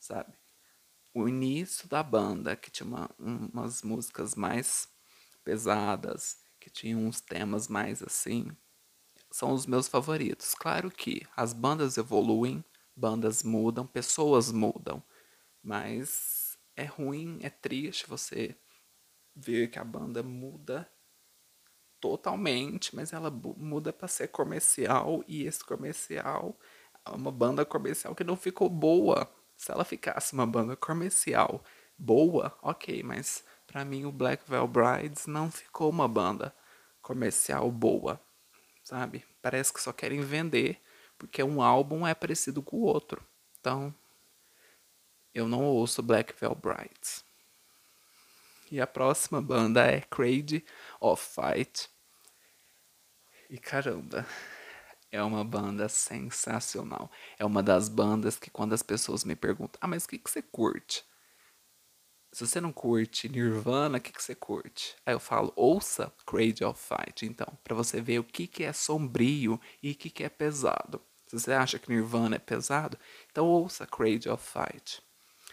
sabe? 0.00 0.32
O 1.20 1.28
início 1.28 1.88
da 1.88 2.00
banda, 2.00 2.54
que 2.54 2.70
tinha 2.70 2.86
uma, 2.86 3.10
umas 3.18 3.82
músicas 3.82 4.36
mais 4.36 4.88
pesadas, 5.42 6.38
que 6.60 6.70
tinham 6.70 7.00
uns 7.00 7.20
temas 7.20 7.66
mais 7.66 8.00
assim, 8.04 8.56
são 9.28 9.52
os 9.52 9.66
meus 9.66 9.88
favoritos. 9.88 10.54
Claro 10.54 10.92
que 10.92 11.22
as 11.36 11.52
bandas 11.52 11.98
evoluem, 11.98 12.64
bandas 12.96 13.42
mudam, 13.42 13.84
pessoas 13.84 14.52
mudam, 14.52 15.02
mas 15.60 16.56
é 16.76 16.84
ruim, 16.84 17.40
é 17.42 17.50
triste 17.50 18.08
você 18.08 18.56
ver 19.34 19.68
que 19.72 19.78
a 19.80 19.84
banda 19.84 20.22
muda 20.22 20.88
totalmente, 22.00 22.94
mas 22.94 23.12
ela 23.12 23.30
muda 23.30 23.92
para 23.92 24.08
ser 24.08 24.28
comercial 24.28 25.24
e 25.26 25.44
esse 25.44 25.64
comercial 25.64 26.56
é 27.04 27.10
uma 27.10 27.32
banda 27.32 27.64
comercial 27.64 28.14
que 28.14 28.24
não 28.24 28.36
ficou 28.36 28.70
boa. 28.70 29.37
Se 29.58 29.72
ela 29.72 29.84
ficasse 29.84 30.32
uma 30.32 30.46
banda 30.46 30.76
comercial 30.76 31.62
boa, 31.98 32.56
ok, 32.62 33.02
mas 33.02 33.44
para 33.66 33.84
mim 33.84 34.04
o 34.04 34.12
Black 34.12 34.48
Veil 34.48 34.68
Brides 34.68 35.26
não 35.26 35.50
ficou 35.50 35.90
uma 35.90 36.06
banda 36.06 36.54
comercial 37.02 37.68
boa, 37.70 38.20
sabe? 38.84 39.24
Parece 39.42 39.72
que 39.72 39.82
só 39.82 39.92
querem 39.92 40.20
vender 40.20 40.80
porque 41.18 41.42
um 41.42 41.60
álbum 41.60 42.06
é 42.06 42.14
parecido 42.14 42.62
com 42.62 42.76
o 42.76 42.82
outro. 42.82 43.20
Então, 43.58 43.92
eu 45.34 45.48
não 45.48 45.64
ouço 45.64 46.02
Black 46.04 46.32
Veil 46.40 46.54
Brides. 46.54 47.24
E 48.70 48.80
a 48.80 48.86
próxima 48.86 49.42
banda 49.42 49.84
é 49.84 50.02
Crazy 50.02 50.64
of 51.00 51.26
Fight. 51.34 51.90
E 53.50 53.58
caramba, 53.58 54.24
é 55.10 55.22
uma 55.22 55.44
banda 55.44 55.88
sensacional. 55.88 57.10
É 57.38 57.44
uma 57.44 57.62
das 57.62 57.88
bandas 57.88 58.38
que 58.38 58.50
quando 58.50 58.72
as 58.72 58.82
pessoas 58.82 59.24
me 59.24 59.34
perguntam, 59.34 59.78
ah, 59.80 59.86
mas 59.86 60.04
o 60.04 60.08
que, 60.08 60.18
que 60.18 60.30
você 60.30 60.42
curte? 60.42 61.04
Se 62.32 62.46
você 62.46 62.60
não 62.60 62.72
curte 62.72 63.28
Nirvana, 63.28 63.98
o 63.98 64.00
que, 64.00 64.12
que 64.12 64.22
você 64.22 64.34
curte? 64.34 64.94
Aí 65.06 65.14
eu 65.14 65.20
falo, 65.20 65.52
ouça 65.56 66.12
Crazy 66.26 66.62
of 66.62 66.80
Fight, 66.80 67.24
então, 67.24 67.46
para 67.64 67.74
você 67.74 68.00
ver 68.00 68.18
o 68.18 68.24
que, 68.24 68.46
que 68.46 68.64
é 68.64 68.72
sombrio 68.72 69.58
e 69.82 69.92
o 69.92 69.94
que, 69.94 70.10
que 70.10 70.24
é 70.24 70.28
pesado. 70.28 71.00
Se 71.26 71.38
você 71.38 71.52
acha 71.52 71.78
que 71.78 71.90
Nirvana 71.90 72.36
é 72.36 72.38
pesado, 72.38 72.98
então 73.30 73.46
ouça 73.46 73.86
Crazy 73.86 74.28
of 74.28 74.44
Fight. 74.46 75.02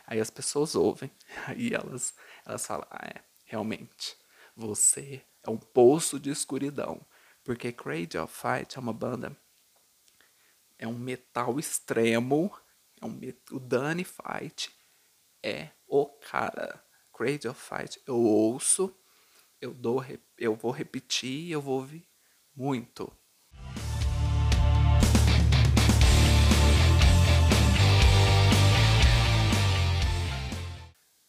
Aí 0.05 0.19
as 0.19 0.29
pessoas 0.29 0.75
ouvem, 0.75 1.09
aí 1.47 1.73
elas, 1.73 2.13
elas 2.45 2.65
falam: 2.65 2.85
ah, 2.91 3.07
é, 3.07 3.21
realmente, 3.45 4.17
você 4.55 5.21
é 5.43 5.49
um 5.49 5.57
poço 5.57 6.19
de 6.19 6.29
escuridão. 6.29 7.01
Porque 7.45 7.71
Cradle 7.71 8.23
of 8.23 8.33
Fight 8.33 8.75
é 8.75 8.81
uma 8.81 8.91
banda, 8.91 9.37
é 10.77 10.87
um 10.87 10.97
metal 10.97 11.59
extremo, 11.59 12.51
é 13.01 13.05
um, 13.05 13.19
o 13.51 13.59
Danny 13.59 14.03
Fight 14.03 14.71
é 15.43 15.69
o 15.87 16.05
cara. 16.05 16.83
Cradle 17.13 17.53
Fight 17.53 18.01
eu 18.05 18.17
ouço, 18.17 18.93
eu 19.61 19.73
dou, 19.73 20.03
eu 20.37 20.53
vou 20.55 20.71
repetir, 20.71 21.51
eu 21.51 21.61
vou 21.61 21.79
ouvir 21.79 22.05
muito. 22.53 23.11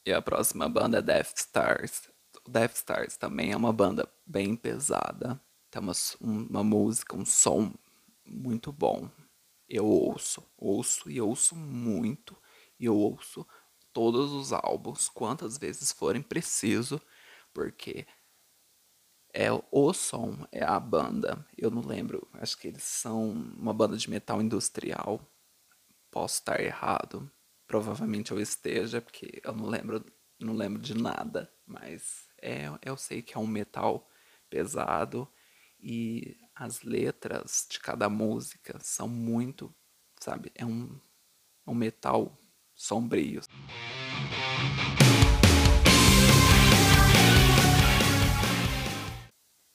E 0.04 0.12
a 0.12 0.22
próxima 0.22 0.68
banda 0.68 0.98
é 0.98 1.02
Death 1.02 1.36
Stars. 1.36 2.08
Death 2.48 2.76
Stars 2.76 3.16
também 3.16 3.52
é 3.52 3.56
uma 3.56 3.72
banda 3.72 4.08
bem 4.24 4.54
pesada. 4.54 5.40
Tem 5.70 5.82
uma, 5.82 5.92
uma 6.20 6.64
música, 6.64 7.16
um 7.16 7.24
som 7.24 7.72
muito 8.24 8.72
bom. 8.72 9.10
Eu 9.68 9.86
ouço, 9.86 10.46
ouço 10.56 11.10
e 11.10 11.20
ouço 11.20 11.56
muito. 11.56 12.36
E 12.78 12.84
eu 12.86 12.96
ouço 12.96 13.46
todos 13.92 14.32
os 14.32 14.52
álbuns, 14.52 15.08
quantas 15.08 15.58
vezes 15.58 15.92
forem 15.92 16.22
preciso, 16.22 17.00
porque 17.52 18.06
é 19.32 19.48
o 19.70 19.92
som, 19.92 20.46
é 20.52 20.64
a 20.64 20.78
banda. 20.80 21.46
Eu 21.56 21.70
não 21.70 21.82
lembro, 21.82 22.28
acho 22.34 22.56
que 22.58 22.68
eles 22.68 22.82
são 22.82 23.30
uma 23.30 23.72
banda 23.74 23.96
de 23.96 24.08
metal 24.08 24.40
industrial. 24.40 25.20
Posso 26.10 26.36
estar 26.36 26.60
errado, 26.60 27.30
Provavelmente 27.66 28.30
eu 28.30 28.40
esteja, 28.40 29.00
porque 29.00 29.40
eu 29.42 29.52
não 29.52 29.66
lembro, 29.66 30.04
não 30.38 30.54
lembro 30.54 30.80
de 30.80 30.94
nada, 30.94 31.52
mas 31.66 32.28
é, 32.40 32.66
eu 32.82 32.96
sei 32.96 33.22
que 33.22 33.36
é 33.36 33.40
um 33.40 33.46
metal 33.46 34.08
pesado 34.48 35.28
e 35.80 36.36
as 36.56 36.82
letras 36.82 37.66
de 37.70 37.78
cada 37.78 38.08
música 38.08 38.78
são 38.80 39.06
muito, 39.06 39.72
sabe, 40.18 40.50
é 40.54 40.64
um, 40.64 40.98
um 41.66 41.74
metal 41.74 42.34
sombrio. 42.74 43.42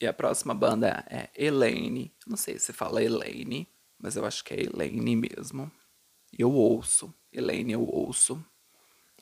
E 0.00 0.06
a 0.06 0.12
próxima 0.12 0.52
banda 0.52 1.04
é 1.08 1.30
Elaine. 1.36 2.12
Não 2.26 2.36
sei 2.36 2.58
se 2.58 2.72
fala 2.72 3.00
Elaine, 3.00 3.68
mas 3.96 4.16
eu 4.16 4.26
acho 4.26 4.42
que 4.42 4.52
é 4.52 4.64
Elaine 4.64 5.14
mesmo. 5.14 5.70
Eu 6.36 6.50
ouço, 6.52 7.14
Elaine 7.32 7.74
eu 7.74 7.84
ouço. 7.86 8.44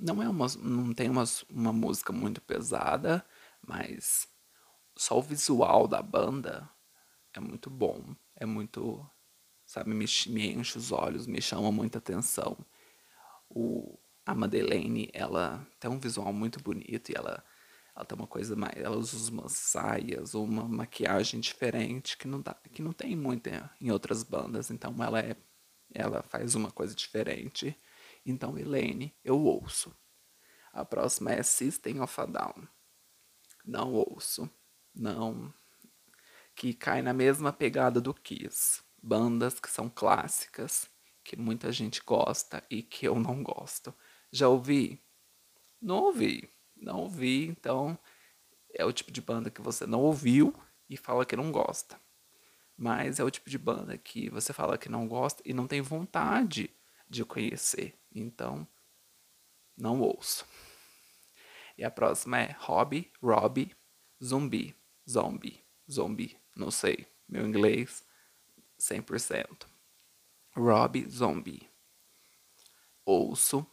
Não 0.00 0.22
é 0.22 0.28
uma, 0.30 0.46
não 0.58 0.94
tem 0.94 1.10
uma, 1.10 1.24
uma 1.50 1.74
música 1.74 2.10
muito 2.10 2.40
pesada, 2.40 3.22
mas 3.60 4.26
só 4.96 5.18
o 5.18 5.22
visual 5.22 5.86
da 5.86 6.00
banda 6.00 6.66
é 7.34 7.40
muito 7.40 7.70
bom. 7.70 8.14
É 8.36 8.46
muito, 8.46 9.08
sabe, 9.66 9.90
me, 9.90 10.06
me 10.28 10.52
enche 10.52 10.78
os 10.78 10.92
olhos, 10.92 11.26
me 11.26 11.40
chama 11.40 11.70
muita 11.72 11.98
atenção. 11.98 12.56
O, 13.48 13.98
a 14.24 14.34
Madeleine, 14.34 15.10
ela 15.12 15.66
tem 15.78 15.90
um 15.90 15.98
visual 15.98 16.32
muito 16.32 16.62
bonito 16.62 17.10
e 17.10 17.14
ela 17.16 17.44
ela 17.94 18.04
tem 18.04 18.16
uma 18.16 18.26
coisa 18.26 18.56
mais. 18.56 18.76
Ela 18.76 18.96
usa 18.96 19.30
umas 19.30 19.52
saias 19.52 20.34
uma 20.34 20.66
maquiagem 20.66 21.40
diferente 21.40 22.16
que 22.16 22.26
não, 22.26 22.40
dá, 22.40 22.54
que 22.54 22.82
não 22.82 22.92
tem 22.92 23.16
muito 23.16 23.50
em 23.80 23.90
outras 23.90 24.22
bandas. 24.22 24.70
Então 24.70 24.94
ela 25.02 25.20
é. 25.20 25.36
Ela 25.92 26.22
faz 26.22 26.54
uma 26.54 26.70
coisa 26.70 26.94
diferente. 26.94 27.76
Então, 28.24 28.56
Elaine, 28.56 29.12
eu 29.24 29.40
ouço. 29.40 29.92
A 30.72 30.84
próxima 30.84 31.32
é 31.32 31.42
System 31.42 32.00
of 32.00 32.20
a 32.20 32.26
Down. 32.26 32.68
Não 33.64 33.92
ouço. 33.92 34.48
Não. 34.94 35.52
Que 36.54 36.74
cai 36.74 37.02
na 37.02 37.12
mesma 37.12 37.52
pegada 37.52 38.00
do 38.00 38.12
Kiss. 38.12 38.82
Bandas 39.02 39.58
que 39.58 39.70
são 39.70 39.88
clássicas, 39.88 40.88
que 41.24 41.36
muita 41.36 41.72
gente 41.72 42.02
gosta 42.04 42.62
e 42.68 42.82
que 42.82 43.06
eu 43.06 43.18
não 43.18 43.42
gosto. 43.42 43.94
Já 44.30 44.48
ouvi? 44.48 45.02
Não 45.80 46.04
ouvi 46.04 46.48
não 46.80 47.00
ouvi, 47.00 47.46
então 47.46 47.98
é 48.74 48.84
o 48.84 48.92
tipo 48.92 49.12
de 49.12 49.20
banda 49.20 49.50
que 49.50 49.60
você 49.60 49.86
não 49.86 50.00
ouviu 50.00 50.54
e 50.88 50.96
fala 50.96 51.26
que 51.26 51.36
não 51.36 51.52
gosta. 51.52 52.00
Mas 52.76 53.20
é 53.20 53.24
o 53.24 53.30
tipo 53.30 53.50
de 53.50 53.58
banda 53.58 53.98
que 53.98 54.30
você 54.30 54.52
fala 54.52 54.78
que 54.78 54.88
não 54.88 55.06
gosta 55.06 55.42
e 55.44 55.52
não 55.52 55.66
tem 55.66 55.80
vontade 55.80 56.70
de 57.08 57.24
conhecer. 57.24 57.94
Então, 58.12 58.66
não 59.76 60.00
ouço. 60.00 60.46
E 61.76 61.84
a 61.84 61.90
próxima 61.90 62.40
é 62.40 62.56
Hobby, 62.58 63.10
Robbie, 63.22 63.74
Zumbi, 64.22 64.74
Zombie, 65.08 65.62
Zombie, 65.90 66.36
não 66.54 66.70
sei, 66.70 67.06
meu 67.28 67.46
inglês 67.46 68.04
100%. 68.78 69.66
Robbie 70.54 71.08
Zombie. 71.08 71.68
Ouço, 73.04 73.66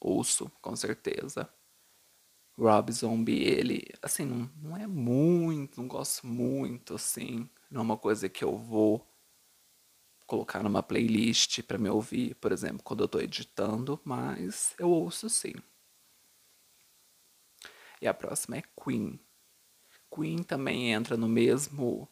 ouço 0.00 0.50
com 0.60 0.74
certeza. 0.76 1.48
Rob 2.56 2.92
Zombie, 2.92 3.42
ele, 3.42 3.82
assim, 4.00 4.24
não, 4.24 4.50
não 4.62 4.76
é 4.76 4.86
muito, 4.86 5.80
não 5.80 5.88
gosto 5.88 6.26
muito, 6.26 6.94
assim. 6.94 7.50
Não 7.68 7.80
é 7.80 7.84
uma 7.84 7.96
coisa 7.96 8.28
que 8.28 8.44
eu 8.44 8.56
vou 8.56 9.04
colocar 10.26 10.62
numa 10.62 10.82
playlist 10.82 11.62
para 11.62 11.78
me 11.78 11.88
ouvir, 11.88 12.34
por 12.36 12.52
exemplo, 12.52 12.82
quando 12.82 13.00
eu 13.00 13.06
estou 13.06 13.20
editando, 13.20 14.00
mas 14.04 14.74
eu 14.78 14.88
ouço 14.88 15.28
sim. 15.28 15.54
E 18.00 18.06
a 18.06 18.14
próxima 18.14 18.56
é 18.58 18.62
Queen. 18.82 19.18
Queen 20.14 20.42
também 20.42 20.92
entra 20.92 21.16
no 21.16 21.28
mesmo 21.28 22.08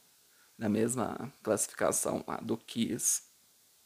na 0.58 0.68
mesma 0.68 1.32
classificação 1.42 2.24
do 2.42 2.56
Kiss, 2.56 3.22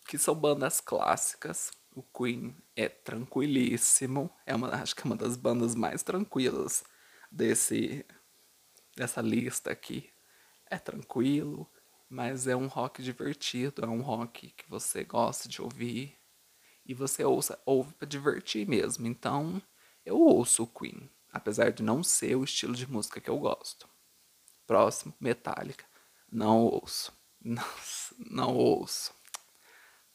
que 0.07 0.19
são 0.19 0.35
bandas 0.35 0.81
clássicas, 0.81 1.71
o 1.95 2.03
Queen 2.03 2.55
é 2.75 2.89
tranquilíssimo. 2.89 4.31
É 4.45 4.55
uma, 4.55 4.69
acho 4.75 4.95
que 4.95 5.03
é 5.03 5.05
uma 5.07 5.17
das 5.17 5.37
bandas 5.37 5.75
mais 5.75 6.03
tranquilas 6.03 6.85
desse 7.31 8.05
dessa 8.95 9.21
lista 9.21 9.71
aqui. 9.71 10.11
É 10.71 10.79
tranquilo, 10.79 11.67
mas 12.09 12.47
é 12.47 12.57
um 12.57 12.67
rock 12.67 13.03
divertido, 13.03 13.85
é 13.85 13.89
um 13.89 14.03
rock 14.03 14.51
que 14.51 14.69
você 14.69 15.05
gosta 15.05 15.49
de 15.49 15.63
ouvir 15.63 16.19
e 16.85 16.95
você 16.95 17.25
ouça, 17.25 17.61
ouve 17.65 17.93
para 17.95 18.09
divertir 18.09 18.67
mesmo. 18.69 19.07
Então, 19.07 19.61
eu 20.05 20.19
ouço 20.19 20.65
o 20.65 20.67
Queen, 20.67 21.11
apesar 21.33 21.71
de 21.71 21.83
não 21.83 22.03
ser 22.03 22.37
o 22.37 22.45
estilo 22.45 22.75
de 22.75 22.91
música 22.91 23.21
que 23.21 23.31
eu 23.31 23.39
gosto. 23.39 23.96
Próximo, 24.67 25.15
Metallica. 25.21 25.85
Não 26.31 26.65
ouço. 26.65 27.13
Não, 27.41 27.65
não 28.19 28.57
ouço. 28.57 29.15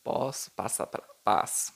Posso 0.04 0.52
passar 0.52 0.88
para 0.88 1.04
passo. 1.24 1.74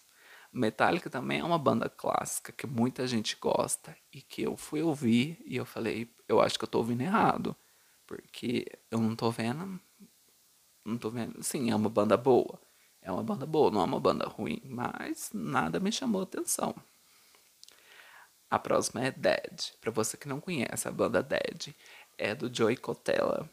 Metallica 0.52 1.10
também 1.10 1.40
é 1.40 1.44
uma 1.44 1.60
banda 1.60 1.90
clássica 1.90 2.52
que 2.52 2.66
muita 2.66 3.06
gente 3.06 3.36
gosta 3.36 3.96
e 4.14 4.22
que 4.22 4.42
eu 4.42 4.56
fui 4.56 4.82
ouvir 4.82 5.42
e 5.46 5.58
eu 5.58 5.66
falei, 5.66 6.10
eu 6.30 6.40
acho 6.40 6.58
que 6.58 6.64
eu 6.64 6.70
tô 6.70 6.78
ouvindo 6.78 7.02
errado, 7.02 7.54
porque 8.08 8.66
eu 8.90 8.98
não 9.00 9.18
tô 9.18 9.30
vendo, 9.30 9.78
não 10.86 10.98
tô 10.98 11.10
vendo, 11.10 11.44
sim, 11.44 11.70
é 11.72 11.76
uma 11.76 11.90
banda 11.90 12.16
boa, 12.16 12.58
é 13.02 13.12
uma 13.12 13.22
banda 13.22 13.46
boa, 13.46 13.70
não 13.70 13.82
é 13.82 13.84
uma 13.84 14.00
banda 14.00 14.26
ruim, 14.28 14.62
mas 14.64 15.30
nada 15.34 15.78
me 15.78 15.92
chamou 15.92 16.22
atenção. 16.22 16.74
A 18.50 18.58
próxima 18.58 19.04
é 19.04 19.12
Dead. 19.12 19.74
Para 19.82 19.92
você 19.92 20.16
que 20.16 20.30
não 20.30 20.40
conhece 20.40 20.88
a 20.88 20.92
banda 20.92 21.22
Dead, 21.22 21.76
é 22.18 22.34
do 22.36 22.54
Joey 22.54 22.78
Cotella 22.78 23.50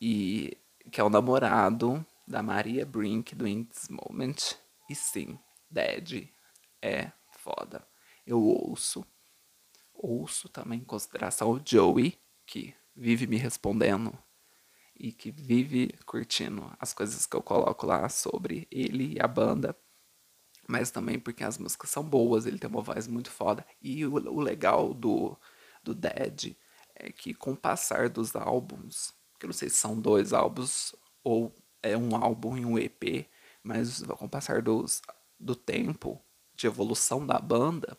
e 0.00 0.56
que 0.90 1.00
é 1.00 1.04
o 1.04 1.10
namorado 1.10 2.04
da 2.26 2.42
Maria 2.42 2.86
Brink 2.86 3.34
do 3.34 3.46
In 3.46 3.64
This 3.64 3.88
Moment. 3.88 4.56
E 4.88 4.94
sim, 4.94 5.38
Dead 5.70 6.28
é 6.80 7.12
foda. 7.32 7.86
Eu 8.26 8.42
ouço, 8.42 9.04
ouço 9.92 10.48
também 10.48 10.80
em 10.80 10.84
consideração 10.84 11.50
o 11.50 11.60
Joey, 11.64 12.18
que 12.46 12.74
vive 12.94 13.26
me 13.26 13.36
respondendo 13.36 14.16
e 14.96 15.12
que 15.12 15.30
vive 15.30 15.94
curtindo 16.04 16.72
as 16.78 16.92
coisas 16.92 17.26
que 17.26 17.36
eu 17.36 17.42
coloco 17.42 17.86
lá 17.86 18.08
sobre 18.08 18.66
ele 18.70 19.14
e 19.14 19.20
a 19.20 19.26
banda. 19.26 19.76
Mas 20.68 20.90
também 20.90 21.18
porque 21.18 21.42
as 21.42 21.58
músicas 21.58 21.90
são 21.90 22.04
boas, 22.04 22.46
ele 22.46 22.58
tem 22.58 22.70
uma 22.70 22.82
voz 22.82 23.08
muito 23.08 23.30
foda. 23.30 23.66
E 23.82 24.04
o, 24.06 24.14
o 24.14 24.40
legal 24.40 24.94
do, 24.94 25.36
do 25.82 25.94
Dead 25.94 26.56
é 27.02 27.10
que 27.10 27.32
com 27.32 27.52
o 27.52 27.56
passar 27.56 28.08
dos 28.08 28.36
álbuns, 28.36 29.14
que 29.38 29.46
eu 29.46 29.48
não 29.48 29.54
sei 29.54 29.70
se 29.70 29.76
são 29.76 29.98
dois 29.98 30.32
álbuns 30.32 30.94
ou 31.24 31.54
é 31.82 31.96
um 31.96 32.14
álbum 32.14 32.56
e 32.56 32.64
um 32.64 32.78
EP, 32.78 33.26
mas 33.62 34.02
com 34.02 34.26
o 34.26 34.28
passar 34.28 34.60
dos, 34.60 35.00
do 35.38 35.56
tempo 35.56 36.22
de 36.54 36.66
evolução 36.66 37.26
da 37.26 37.38
banda, 37.38 37.96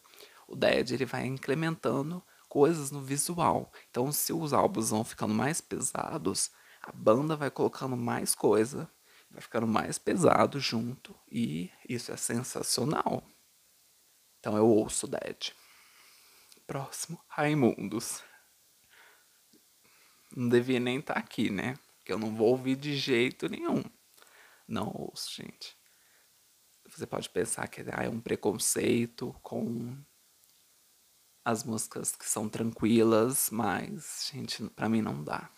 o 0.48 0.56
Dead 0.56 0.92
ele 0.92 1.06
vai 1.06 1.26
incrementando 1.26 2.24
coisas 2.48 2.92
no 2.92 3.02
visual. 3.02 3.72
Então, 3.90 4.12
se 4.12 4.32
os 4.32 4.54
álbuns 4.54 4.92
vão 4.92 5.04
ficando 5.04 5.34
mais 5.34 5.60
pesados, 5.62 6.52
a 6.82 6.92
banda 6.92 7.36
vai 7.36 7.50
colocando 7.50 7.98
mais 7.98 8.36
coisa, 8.36 8.90
vai 9.32 9.42
ficando 9.42 9.66
mais 9.66 9.98
pesado 9.98 10.60
junto, 10.60 11.16
e 11.32 11.72
isso 11.88 12.12
é 12.12 12.18
sensacional. 12.18 13.24
Então, 14.40 14.56
eu 14.58 14.68
ouço 14.68 15.08
Dead. 15.08 15.54
Próximo, 16.68 17.20
Raimundos. 17.28 18.24
Não 20.36 20.50
devia 20.50 20.80
nem 20.80 21.00
estar 21.00 21.16
tá 21.16 21.20
aqui, 21.20 21.50
né? 21.50 21.78
Porque 21.98 22.12
eu 22.12 22.20
não 22.20 22.34
vou 22.36 22.50
ouvir 22.50 22.76
de 22.76 22.96
jeito 22.96 23.48
nenhum. 23.50 23.84
Não 24.68 24.92
ouço, 24.96 25.32
gente. 25.36 25.78
Você 26.90 27.06
pode 27.06 27.30
pensar 27.30 27.68
que 27.68 27.82
ah, 27.82 28.04
é 28.04 28.10
um 28.10 28.20
preconceito 28.20 29.36
com 29.42 29.98
as 31.44 31.64
músicas 31.64 32.16
que 32.16 32.28
são 32.28 32.48
tranquilas, 32.48 33.50
mas, 33.50 34.30
gente, 34.32 34.64
para 34.70 34.90
mim 34.90 35.02
não 35.02 35.24
dá. 35.24 35.50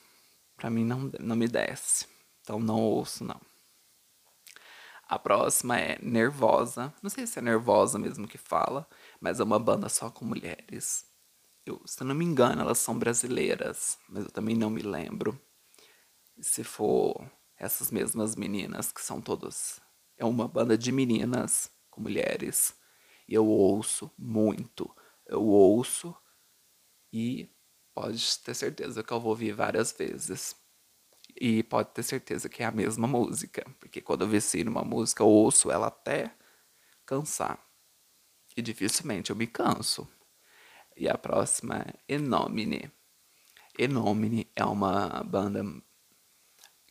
Para 0.55 0.69
mim 0.69 0.85
não, 0.85 1.11
não 1.19 1.35
me 1.35 1.47
desce. 1.47 2.07
Então 2.41 2.59
não 2.59 2.79
ouço, 2.79 3.23
não. 3.23 3.39
A 5.07 5.19
próxima 5.19 5.79
é 5.79 5.99
Nervosa. 6.01 6.93
Não 7.01 7.09
sei 7.09 7.27
se 7.27 7.39
é 7.39 7.41
Nervosa 7.41 7.99
mesmo 7.99 8.27
que 8.27 8.37
fala, 8.37 8.87
mas 9.19 9.39
é 9.39 9.43
uma 9.43 9.59
banda 9.59 9.89
só 9.89 10.09
com 10.09 10.25
mulheres. 10.25 11.05
Eu, 11.65 11.81
se 11.85 12.01
eu 12.01 12.07
não 12.07 12.15
me 12.15 12.25
engano, 12.25 12.61
elas 12.61 12.79
são 12.79 12.97
brasileiras, 12.97 13.97
mas 14.09 14.25
eu 14.25 14.31
também 14.31 14.55
não 14.55 14.69
me 14.69 14.81
lembro. 14.81 15.39
Se 16.41 16.63
for 16.63 17.29
essas 17.63 17.91
mesmas 17.91 18.35
meninas 18.35 18.91
que 18.91 19.01
são 19.01 19.21
todas. 19.21 19.81
É 20.17 20.25
uma 20.25 20.47
banda 20.47 20.77
de 20.77 20.91
meninas 20.91 21.71
com 21.89 22.01
mulheres. 22.01 22.75
E 23.27 23.33
eu 23.33 23.47
ouço 23.47 24.11
muito. 24.17 24.93
Eu 25.25 25.43
ouço 25.43 26.15
e 27.11 27.49
pode 27.93 28.39
ter 28.39 28.53
certeza 28.53 29.03
que 29.03 29.13
eu 29.13 29.19
vou 29.19 29.31
ouvir 29.31 29.53
várias 29.53 29.91
vezes. 29.91 30.55
E 31.39 31.63
pode 31.63 31.89
ter 31.91 32.03
certeza 32.03 32.49
que 32.49 32.61
é 32.63 32.65
a 32.65 32.71
mesma 32.71 33.07
música. 33.07 33.65
Porque 33.79 34.01
quando 34.01 34.21
eu 34.21 34.27
vicio 34.27 34.65
numa 34.65 34.83
música, 34.83 35.23
eu 35.23 35.27
ouço 35.27 35.71
ela 35.71 35.87
até 35.87 36.35
cansar. 37.05 37.65
E 38.55 38.61
dificilmente 38.61 39.31
eu 39.31 39.35
me 39.35 39.47
canso. 39.47 40.07
E 40.95 41.09
a 41.09 41.17
próxima 41.17 41.85
é 42.07 42.15
Enomine. 42.15 42.91
Enomine 43.77 44.47
é 44.55 44.63
uma 44.63 45.23
banda 45.23 45.63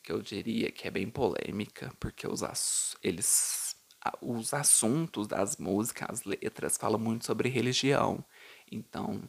que 0.02 0.12
eu 0.12 0.20
diria 0.20 0.70
que 0.72 0.88
é 0.88 0.90
bem 0.90 1.08
polêmica, 1.08 1.92
porque 2.00 2.26
os, 2.26 2.96
eles, 3.02 3.76
os 4.20 4.52
assuntos 4.52 5.28
das 5.28 5.56
músicas, 5.56 6.08
as 6.10 6.24
letras, 6.24 6.76
falam 6.76 6.98
muito 6.98 7.24
sobre 7.24 7.48
religião. 7.48 8.24
Então, 8.70 9.22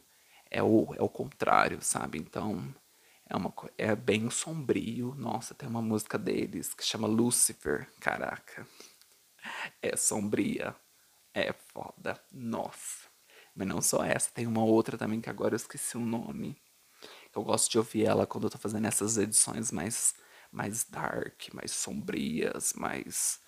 é 0.49 0.63
o, 0.63 0.93
é 0.95 1.01
o 1.01 1.09
contrário, 1.09 1.79
sabe? 1.81 2.17
Então, 2.17 2.73
é, 3.29 3.35
uma, 3.35 3.53
é 3.77 3.95
bem 3.95 4.29
sombrio. 4.29 5.13
Nossa, 5.15 5.53
tem 5.53 5.69
uma 5.69 5.81
música 5.81 6.17
deles 6.17 6.73
que 6.73 6.83
chama 6.83 7.07
Lucifer. 7.07 7.87
Caraca. 7.99 8.67
É 9.81 9.95
sombria. 9.95 10.75
É 11.33 11.53
foda. 11.53 12.19
Nossa. 12.31 13.02
Mas 13.55 13.67
não 13.67 13.81
só 13.81 14.03
essa, 14.03 14.31
tem 14.31 14.47
uma 14.47 14.63
outra 14.63 14.97
também 14.97 15.21
que 15.21 15.29
agora 15.29 15.53
eu 15.53 15.57
esqueci 15.57 15.97
o 15.97 15.99
nome. 15.99 16.57
Eu 17.35 17.43
gosto 17.43 17.69
de 17.69 17.77
ouvir 17.77 18.05
ela 18.05 18.25
quando 18.25 18.45
eu 18.45 18.49
tô 18.49 18.57
fazendo 18.57 18.85
essas 18.85 19.17
edições 19.17 19.71
mais, 19.71 20.13
mais 20.51 20.83
dark, 20.83 21.53
mais 21.53 21.71
sombrias, 21.71 22.73
mais. 22.73 23.39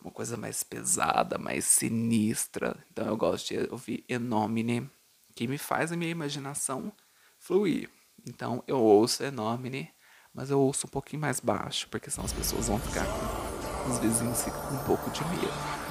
uma 0.00 0.10
coisa 0.10 0.36
mais 0.36 0.62
pesada, 0.62 1.38
mais 1.38 1.64
sinistra. 1.64 2.84
Então 2.90 3.06
eu 3.06 3.16
gosto 3.16 3.48
de 3.48 3.68
ouvir 3.70 4.04
Enomine, 4.08 4.90
que 5.34 5.46
me 5.46 5.58
faz 5.58 5.92
a 5.92 5.96
minha 5.96 6.10
imaginação 6.10 6.92
fluir. 7.38 7.90
Então 8.26 8.62
eu 8.66 8.78
ouço 8.78 9.22
Enomine, 9.22 9.90
mas 10.34 10.50
eu 10.50 10.60
ouço 10.60 10.86
um 10.86 10.90
pouquinho 10.90 11.20
mais 11.20 11.40
baixo, 11.40 11.88
porque 11.88 12.10
senão 12.10 12.24
as 12.24 12.32
pessoas 12.32 12.68
vão 12.68 12.78
ficar 12.78 13.04
com. 13.06 13.90
os 13.90 13.98
vizinhos 13.98 14.42
ficam 14.42 14.60
com 14.68 14.74
um 14.74 14.84
pouco 14.84 15.10
de 15.10 15.24
medo. 15.24 15.81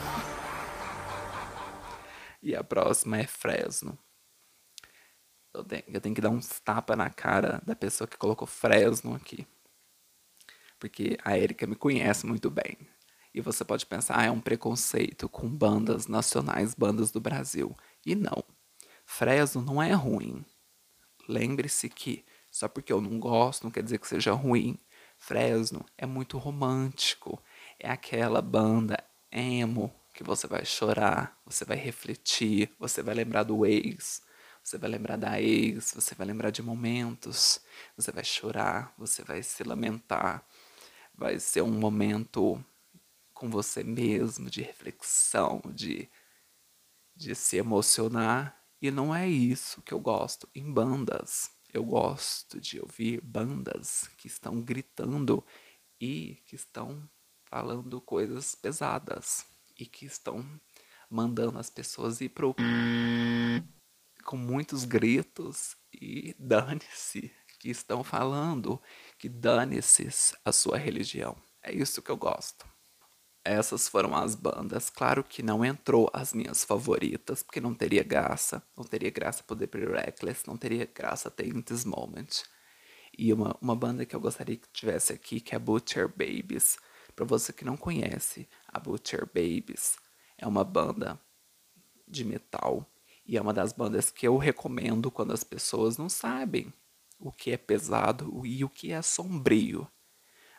E 2.41 2.55
a 2.55 2.63
próxima 2.63 3.19
é 3.19 3.27
Fresno. 3.27 3.97
Eu 5.53 5.63
tenho, 5.63 5.83
eu 5.87 6.01
tenho 6.01 6.15
que 6.15 6.21
dar 6.21 6.29
uns 6.29 6.59
tapa 6.59 6.95
na 6.95 7.09
cara 7.09 7.61
da 7.65 7.75
pessoa 7.75 8.07
que 8.07 8.17
colocou 8.17 8.47
Fresno 8.47 9.13
aqui. 9.13 9.45
Porque 10.79 11.17
a 11.23 11.37
Erika 11.37 11.67
me 11.67 11.75
conhece 11.75 12.25
muito 12.25 12.49
bem. 12.49 12.77
E 13.33 13.39
você 13.39 13.63
pode 13.63 13.85
pensar, 13.85 14.19
ah, 14.19 14.25
é 14.25 14.31
um 14.31 14.41
preconceito 14.41 15.29
com 15.29 15.47
bandas 15.47 16.07
nacionais, 16.07 16.73
bandas 16.73 17.11
do 17.11 17.21
Brasil. 17.21 17.75
E 18.05 18.15
não. 18.15 18.43
Fresno 19.05 19.61
não 19.61 19.81
é 19.81 19.91
ruim. 19.93 20.43
Lembre-se 21.27 21.89
que 21.89 22.25
só 22.51 22.67
porque 22.67 22.91
eu 22.91 22.99
não 22.99 23.19
gosto 23.19 23.63
não 23.63 23.71
quer 23.71 23.83
dizer 23.83 23.99
que 23.99 24.07
seja 24.07 24.33
ruim. 24.33 24.77
Fresno 25.17 25.85
é 25.97 26.05
muito 26.05 26.37
romântico. 26.37 27.41
É 27.79 27.89
aquela 27.89 28.41
banda 28.41 29.01
emo 29.31 29.93
que 30.21 30.27
você 30.27 30.45
vai 30.45 30.63
chorar, 30.63 31.35
você 31.43 31.65
vai 31.65 31.75
refletir, 31.75 32.71
você 32.77 33.01
vai 33.01 33.15
lembrar 33.15 33.41
do 33.41 33.65
ex, 33.65 34.21
você 34.63 34.77
vai 34.77 34.87
lembrar 34.87 35.17
da 35.17 35.41
ex, 35.41 35.93
você 35.95 36.13
vai 36.13 36.27
lembrar 36.27 36.51
de 36.51 36.61
momentos, 36.61 37.59
você 37.97 38.11
vai 38.11 38.23
chorar, 38.23 38.93
você 38.95 39.23
vai 39.23 39.41
se 39.41 39.63
lamentar. 39.63 40.45
Vai 41.15 41.39
ser 41.39 41.63
um 41.63 41.71
momento 41.71 42.63
com 43.33 43.49
você 43.49 43.83
mesmo, 43.83 44.47
de 44.47 44.61
reflexão, 44.61 45.59
de, 45.73 46.07
de 47.15 47.33
se 47.33 47.57
emocionar. 47.57 48.55
E 48.79 48.91
não 48.91 49.13
é 49.13 49.27
isso 49.27 49.81
que 49.81 49.93
eu 49.93 49.99
gosto 49.99 50.47
em 50.53 50.71
bandas. 50.71 51.49
Eu 51.73 51.83
gosto 51.83 52.61
de 52.61 52.79
ouvir 52.79 53.19
bandas 53.21 54.07
que 54.17 54.27
estão 54.27 54.61
gritando 54.61 55.43
e 55.99 56.35
que 56.45 56.55
estão 56.55 57.09
falando 57.43 57.99
coisas 57.99 58.53
pesadas 58.53 59.50
e 59.81 59.85
que 59.87 60.05
estão 60.05 60.45
mandando 61.09 61.57
as 61.57 61.69
pessoas 61.69 62.21
ir 62.21 62.29
pro 62.29 62.55
com 64.23 64.37
muitos 64.37 64.85
gritos 64.85 65.75
e 65.91 66.35
dane-se 66.37 67.33
que 67.59 67.69
estão 67.69 68.03
falando 68.03 68.79
que 69.17 69.27
dane-se 69.27 70.07
a 70.45 70.51
sua 70.51 70.77
religião. 70.77 71.35
É 71.63 71.73
isso 71.73 72.01
que 72.01 72.11
eu 72.11 72.17
gosto. 72.17 72.65
Essas 73.43 73.87
foram 73.87 74.15
as 74.15 74.35
bandas. 74.35 74.91
Claro 74.91 75.23
que 75.23 75.41
não 75.41 75.65
entrou 75.65 76.07
as 76.13 76.31
minhas 76.31 76.63
favoritas, 76.63 77.41
porque 77.41 77.59
não 77.59 77.73
teria 77.73 78.03
graça. 78.03 78.61
Não 78.77 78.83
teria 78.83 79.09
graça 79.09 79.43
poder 79.43 79.65
pre 79.65 79.85
Reckless, 79.85 80.43
não 80.47 80.55
teria 80.57 80.85
graça 80.85 81.31
ter 81.31 81.47
In 81.47 81.61
This 81.61 81.83
Moment. 81.83 82.43
E 83.17 83.33
uma, 83.33 83.57
uma 83.59 83.75
banda 83.75 84.05
que 84.05 84.15
eu 84.15 84.19
gostaria 84.19 84.57
que 84.57 84.67
tivesse 84.71 85.11
aqui, 85.11 85.41
que 85.41 85.55
é 85.55 85.59
Butcher 85.59 86.07
Babies. 86.07 86.77
Para 87.15 87.25
você 87.25 87.51
que 87.51 87.65
não 87.65 87.75
conhece, 87.75 88.47
a 88.71 88.79
Butcher 88.79 89.25
Babies 89.25 89.97
é 90.37 90.47
uma 90.47 90.63
banda 90.63 91.19
de 92.07 92.23
metal 92.23 92.89
e 93.25 93.37
é 93.37 93.41
uma 93.41 93.53
das 93.53 93.73
bandas 93.73 94.09
que 94.09 94.27
eu 94.27 94.37
recomendo 94.37 95.11
quando 95.11 95.33
as 95.33 95.43
pessoas 95.43 95.97
não 95.97 96.09
sabem 96.09 96.73
o 97.19 97.31
que 97.31 97.51
é 97.51 97.57
pesado 97.57 98.45
e 98.45 98.63
o 98.63 98.69
que 98.69 98.91
é 98.91 99.01
sombrio. 99.01 99.87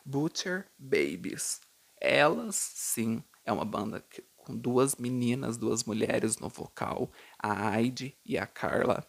Butcher 0.05 0.67
Babies. 0.77 1.61
Elas, 1.99 2.55
sim, 2.55 3.23
é 3.43 3.51
uma 3.51 3.65
banda 3.65 3.99
que, 4.01 4.23
com 4.35 4.55
duas 4.55 4.95
meninas, 4.95 5.57
duas 5.57 5.83
mulheres 5.83 6.37
no 6.37 6.49
vocal, 6.49 7.11
a 7.37 7.69
Aide 7.69 8.17
e 8.25 8.37
a 8.37 8.45
Carla. 8.45 9.05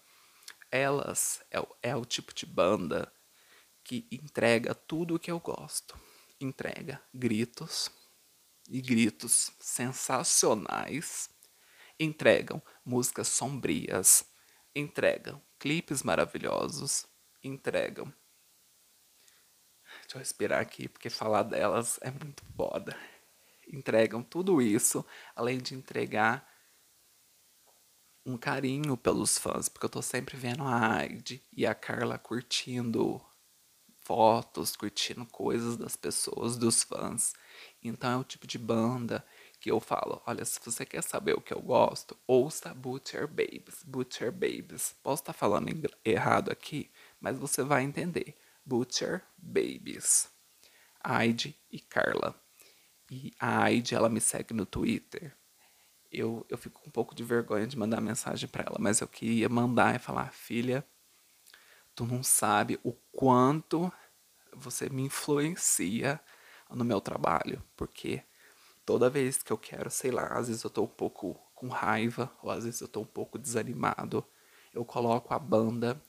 Elas 0.71 1.43
é, 1.51 1.65
é 1.83 1.97
o 1.97 2.05
tipo 2.05 2.35
de 2.35 2.47
banda 2.47 3.13
que 3.85 4.07
entrega 4.11 4.75
tudo 4.75 5.15
o 5.15 5.19
que 5.19 5.31
eu 5.31 5.39
gosto 5.39 5.97
entrega 6.41 7.01
gritos 7.13 7.91
e 8.69 8.81
gritos 8.81 9.51
sensacionais, 9.59 11.29
entregam 11.99 12.63
músicas 12.85 13.29
sombrias, 13.29 14.25
entregam 14.75 15.41
clipes 15.59 16.03
maravilhosos, 16.03 17.07
entregam. 17.43 18.13
Deixa 20.03 20.17
eu 20.17 20.19
respirar 20.19 20.61
aqui, 20.61 20.89
porque 20.89 21.09
falar 21.09 21.43
delas 21.45 21.99
é 22.03 22.11
muito 22.11 22.45
foda. 22.57 22.97
Entregam 23.73 24.23
tudo 24.23 24.61
isso, 24.61 25.05
além 25.35 25.59
de 25.59 25.75
entregar 25.75 26.47
um 28.27 28.37
carinho 28.37 28.97
pelos 28.97 29.39
fãs, 29.39 29.69
porque 29.69 29.87
eu 29.87 29.91
tô 29.91 30.03
sempre 30.03 30.37
vendo 30.37 30.63
a 30.65 30.97
Aide 30.97 31.43
e 31.53 31.67
a 31.67 31.75
Carla 31.75 32.19
curtindo 32.19 33.25
fotos, 34.01 34.77
curtindo 34.77 35.27
coisas 35.27 35.77
das 35.77 35.97
pessoas, 35.97 36.57
dos 36.57 36.83
fãs. 36.83 37.35
Então 37.85 38.11
é 38.11 38.17
o 38.17 38.25
tipo 38.25 38.47
de 38.47 38.59
banda 38.59 39.25
que 39.61 39.71
eu 39.71 39.79
falo, 39.79 40.23
olha, 40.27 40.45
se 40.45 40.59
você 40.65 40.85
quer 40.87 41.03
saber 41.03 41.35
o 41.35 41.41
que 41.41 41.53
eu 41.53 41.61
gosto, 41.61 42.17
ouça 42.27 42.75
Butcher 42.75 43.29
Babies, 43.29 43.83
Butcher 43.85 44.33
Babies. 44.33 44.95
Posso 45.03 45.23
estar 45.23 45.33
falando 45.35 45.69
errado 46.05 46.51
aqui, 46.51 46.91
mas 47.21 47.39
você 47.39 47.63
vai 47.63 47.83
entender. 47.83 48.35
Butcher 48.65 49.23
Babies. 49.37 50.31
Aide 51.03 51.57
e 51.71 51.79
Carla. 51.79 52.35
E 53.11 53.33
a 53.39 53.65
Aide, 53.65 53.95
ela 53.95 54.09
me 54.09 54.21
segue 54.21 54.55
no 54.55 54.65
Twitter. 54.65 55.37
Eu, 56.11 56.47
eu 56.49 56.57
fico 56.57 56.81
com 56.81 56.89
um 56.89 56.93
pouco 56.93 57.15
de 57.15 57.23
vergonha 57.23 57.67
de 57.67 57.77
mandar 57.77 58.01
mensagem 58.01 58.49
para 58.49 58.65
ela, 58.65 58.77
mas 58.79 59.01
eu 59.01 59.09
queria 59.09 59.49
mandar 59.49 59.95
e 59.95 59.99
falar, 59.99 60.33
filha, 60.33 60.87
tu 61.95 62.07
não 62.07 62.23
sabe 62.23 62.79
o 62.83 62.93
quanto 63.13 63.93
você 64.53 64.89
me 64.89 65.03
influencia 65.03 66.21
no 66.71 66.85
meu 66.85 67.01
trabalho, 67.01 67.63
porque 67.77 68.23
toda 68.85 69.11
vez 69.11 69.43
que 69.43 69.53
eu 69.53 69.59
quero, 69.59 69.91
sei 69.91 70.11
lá, 70.11 70.29
às 70.29 70.49
vezes 70.49 70.63
eu 70.63 70.71
tô 70.71 70.85
um 70.85 70.89
pouco 70.89 71.35
com 71.55 71.69
raiva, 71.69 72.31
ou 72.43 72.51
às 72.51 72.65
vezes 72.65 72.81
eu 72.81 72.89
tô 72.89 73.01
um 73.01 73.07
pouco 73.07 73.39
desanimado, 73.39 74.25
eu 74.73 74.85
coloco 74.85 75.33
a 75.33 75.39
banda 75.39 76.01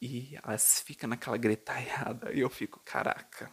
e 0.00 0.36
elas 0.42 0.80
ficam 0.80 1.10
naquela 1.10 1.36
gritalhada 1.36 2.32
e 2.32 2.40
eu 2.40 2.48
fico, 2.48 2.80
caraca, 2.84 3.52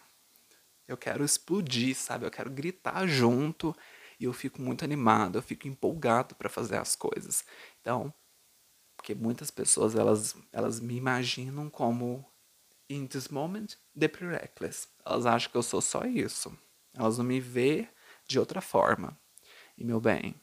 eu 0.88 0.95
quero 0.95 1.23
explodir, 1.23 1.95
sabe? 1.95 2.25
Eu 2.25 2.31
quero 2.31 2.51
gritar 2.51 3.08
junto 3.08 3.75
e 4.19 4.25
eu 4.25 4.34
fico 4.34 4.62
muito 4.62 4.86
animado, 4.86 5.38
eu 5.38 5.41
fico 5.41 5.67
empolgado 5.67 6.36
para 6.36 6.49
fazer 6.49 6.77
as 6.77 6.95
coisas. 6.95 7.43
Então, 7.81 8.13
porque 8.95 9.15
muitas 9.15 9.51
pessoas 9.51 9.95
elas, 9.95 10.36
elas 10.51 10.79
me 10.79 10.95
imaginam 10.95 11.69
como 11.69 12.25
in 12.89 13.08
this 13.08 13.28
moment 13.28 13.76
the 13.98 14.08
reckless. 14.22 14.88
Elas 15.06 15.26
acham 15.26 15.52
que 15.52 15.58
eu 15.58 15.64
sou 15.64 15.82
só 15.82 16.04
isso. 16.04 16.58
Elas 16.93 17.18
não 17.18 17.26
me 17.26 17.39
vê 17.39 17.88
de 18.28 18.39
outra 18.39 18.62
forma. 18.62 19.18
E 19.78 19.84
meu 19.84 20.00
bem, 20.00 20.36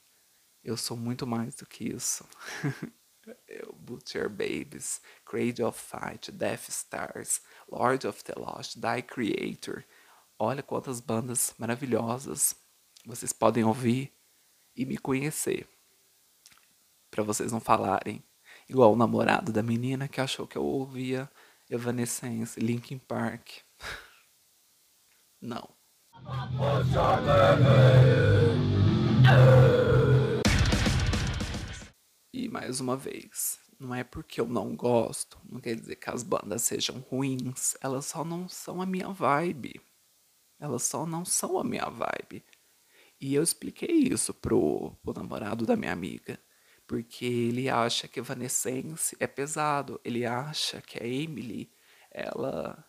eu 0.63 0.77
sou 0.77 0.97
muito 0.97 1.27
mais 1.27 1.55
do 1.55 1.67
que 1.67 1.85
isso. 1.85 2.27
eu, 3.49 3.73
Butcher 3.73 4.29
Babies, 4.29 5.01
Cradle 5.25 5.69
of 5.69 5.81
Fight, 5.81 6.31
Death 6.31 6.69
Stars, 6.69 7.41
Lord 7.71 8.07
of 8.07 8.23
the 8.25 8.35
Lost, 8.37 8.77
Die 8.77 9.03
Creator. 9.03 9.85
Olha 10.39 10.63
quantas 10.63 11.01
bandas 11.01 11.55
maravilhosas 11.59 12.55
vocês 13.05 13.33
podem 13.33 13.65
ouvir 13.65 14.13
e 14.77 14.85
me 14.85 14.97
conhecer. 14.97 15.69
Para 17.11 17.23
vocês 17.23 17.53
não 17.53 17.61
falarem 17.61 18.23
Igual 18.69 18.93
o 18.93 18.97
namorado 18.97 19.53
da 19.53 19.63
menina 19.63 20.09
que 20.09 20.21
achou 20.21 20.47
que 20.47 20.57
eu 20.57 20.65
ouvia 20.65 21.31
Evanescence, 21.73 22.61
Linkin 22.61 22.99
Park. 22.99 23.49
Não. 25.41 25.75
E 32.35 32.47
mais 32.51 32.79
uma 32.79 32.95
vez, 32.95 33.59
não 33.81 33.95
é 33.95 34.05
porque 34.05 34.39
eu 34.39 34.47
não 34.47 34.77
gosto, 34.77 35.41
não 35.49 35.61
quer 35.61 35.75
dizer 35.75 35.97
que 35.97 36.11
as 36.11 36.23
bandas 36.23 36.61
sejam 36.61 36.99
ruins, 36.99 37.75
elas 37.81 38.05
só 38.05 38.23
não 38.23 38.47
são 38.51 38.83
a 38.83 38.87
minha 38.87 39.09
vibe. 39.09 39.81
Elas 40.61 40.83
só 40.83 41.07
não 41.07 41.25
são 41.25 41.59
a 41.59 41.65
minha 41.65 41.89
vibe. 41.89 42.45
E 43.19 43.35
eu 43.35 43.43
expliquei 43.43 44.09
isso 44.13 44.35
pro, 44.35 44.95
pro 45.03 45.15
namorado 45.15 45.65
da 45.65 45.75
minha 45.75 45.93
amiga, 45.93 46.39
porque 46.93 47.25
ele 47.25 47.71
acha 47.71 48.07
que 48.07 48.21
Evanescence 48.21 49.17
é 49.19 49.27
pesado, 49.27 49.99
ele 50.05 50.27
acha 50.27 50.83
que 50.83 51.03
a 51.03 51.07
Emily, 51.07 51.73
ela 52.11 52.87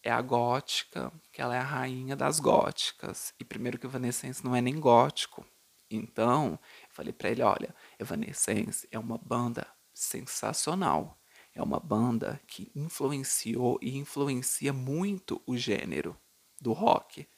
é 0.00 0.12
a 0.12 0.22
gótica, 0.22 1.12
que 1.32 1.42
ela 1.42 1.56
é 1.56 1.58
a 1.58 1.64
rainha 1.64 2.14
das 2.14 2.38
góticas. 2.38 3.34
E 3.40 3.44
primeiro 3.44 3.80
que 3.80 3.86
Evanescence 3.86 4.44
não 4.44 4.54
é 4.54 4.60
nem 4.60 4.78
gótico. 4.78 5.44
Então, 5.90 6.56
eu 6.84 6.88
falei 6.90 7.12
para 7.12 7.30
ele, 7.30 7.42
olha, 7.42 7.74
Evanescence 7.98 8.86
é 8.92 8.98
uma 8.98 9.18
banda 9.18 9.66
sensacional. 9.92 11.20
É 11.52 11.60
uma 11.60 11.80
banda 11.80 12.40
que 12.46 12.70
influenciou 12.76 13.76
e 13.82 13.98
influencia 13.98 14.72
muito 14.72 15.42
o 15.44 15.56
gênero 15.56 16.16
do 16.60 16.72
rock, 16.72 17.28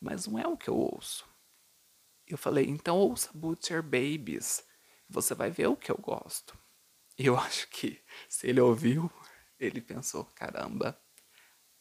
mas 0.00 0.28
não 0.28 0.38
é 0.38 0.46
o 0.46 0.56
que 0.56 0.70
eu 0.70 0.76
ouço. 0.76 1.28
Eu 2.24 2.38
falei, 2.38 2.66
então 2.66 2.96
ouça 2.96 3.30
Butcher 3.34 3.82
Babies, 3.82 4.69
você 5.10 5.34
vai 5.34 5.50
ver 5.50 5.68
o 5.68 5.76
que 5.76 5.90
eu 5.90 5.98
gosto. 5.98 6.56
E 7.18 7.26
eu 7.26 7.36
acho 7.38 7.68
que 7.68 8.02
se 8.28 8.48
ele 8.48 8.60
ouviu, 8.60 9.10
ele 9.58 9.80
pensou, 9.80 10.24
caramba, 10.24 10.98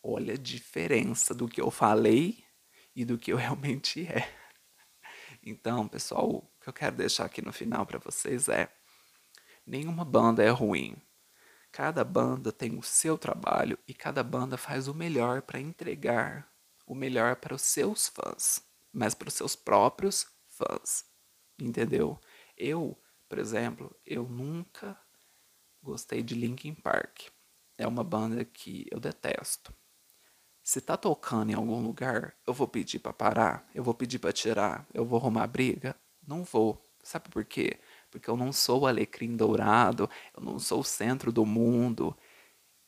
olha 0.03 0.33
a 0.33 0.37
diferença 0.37 1.33
do 1.33 1.47
que 1.47 1.61
eu 1.61 1.71
falei 1.71 2.43
e 2.95 3.05
do 3.05 3.17
que 3.17 3.31
eu 3.31 3.37
realmente 3.37 4.07
é. 4.07 4.35
Então, 5.41 5.87
pessoal, 5.87 6.27
o 6.29 6.51
que 6.59 6.67
eu 6.67 6.73
quero 6.73 6.97
deixar 6.97 7.25
aqui 7.25 7.41
no 7.41 7.53
final 7.53 7.85
para 7.85 7.99
vocês 7.99 8.49
é 8.49 8.69
Nenhuma 9.69 10.03
banda 10.03 10.43
é 10.43 10.49
ruim. 10.49 10.97
Cada 11.71 12.03
banda 12.03 12.51
tem 12.51 12.75
o 12.75 12.81
seu 12.81 13.19
trabalho 13.19 13.77
e 13.87 13.93
cada 13.93 14.23
banda 14.23 14.57
faz 14.57 14.87
o 14.87 14.95
melhor 14.95 15.43
para 15.43 15.59
entregar 15.59 16.51
o 16.87 16.95
melhor 16.95 17.35
para 17.35 17.53
os 17.53 17.61
seus 17.61 18.07
fãs, 18.07 18.63
mas 18.91 19.13
para 19.13 19.27
os 19.27 19.35
seus 19.35 19.55
próprios 19.55 20.25
fãs. 20.47 21.05
Entendeu? 21.61 22.19
Eu, 22.57 22.99
por 23.29 23.39
exemplo, 23.39 23.95
eu 24.05 24.23
nunca 24.27 24.99
gostei 25.81 26.21
de 26.21 26.35
Linkin 26.35 26.73
Park. 26.73 27.27
É 27.77 27.87
uma 27.87 28.03
banda 28.03 28.43
que 28.43 28.85
eu 28.91 28.99
detesto. 28.99 29.73
Se 30.61 30.81
tá 30.81 30.97
tocando 30.97 31.51
em 31.51 31.55
algum 31.55 31.81
lugar, 31.81 32.35
eu 32.45 32.53
vou 32.53 32.67
pedir 32.67 32.99
para 32.99 33.13
parar, 33.13 33.69
eu 33.73 33.83
vou 33.83 33.93
pedir 33.93 34.19
para 34.19 34.33
tirar, 34.33 34.85
eu 34.93 35.05
vou 35.05 35.17
arrumar 35.17 35.47
briga? 35.47 35.95
Não 36.27 36.43
vou. 36.43 36.85
Sabe 37.01 37.29
por 37.29 37.45
quê? 37.45 37.79
porque 38.09 38.29
eu 38.29 38.37
não 38.37 38.51
sou 38.51 38.81
o 38.81 38.87
alecrim 38.87 39.35
dourado, 39.35 40.09
eu 40.35 40.43
não 40.43 40.59
sou 40.59 40.81
o 40.81 40.83
centro 40.83 41.31
do 41.31 41.45
mundo 41.45 42.15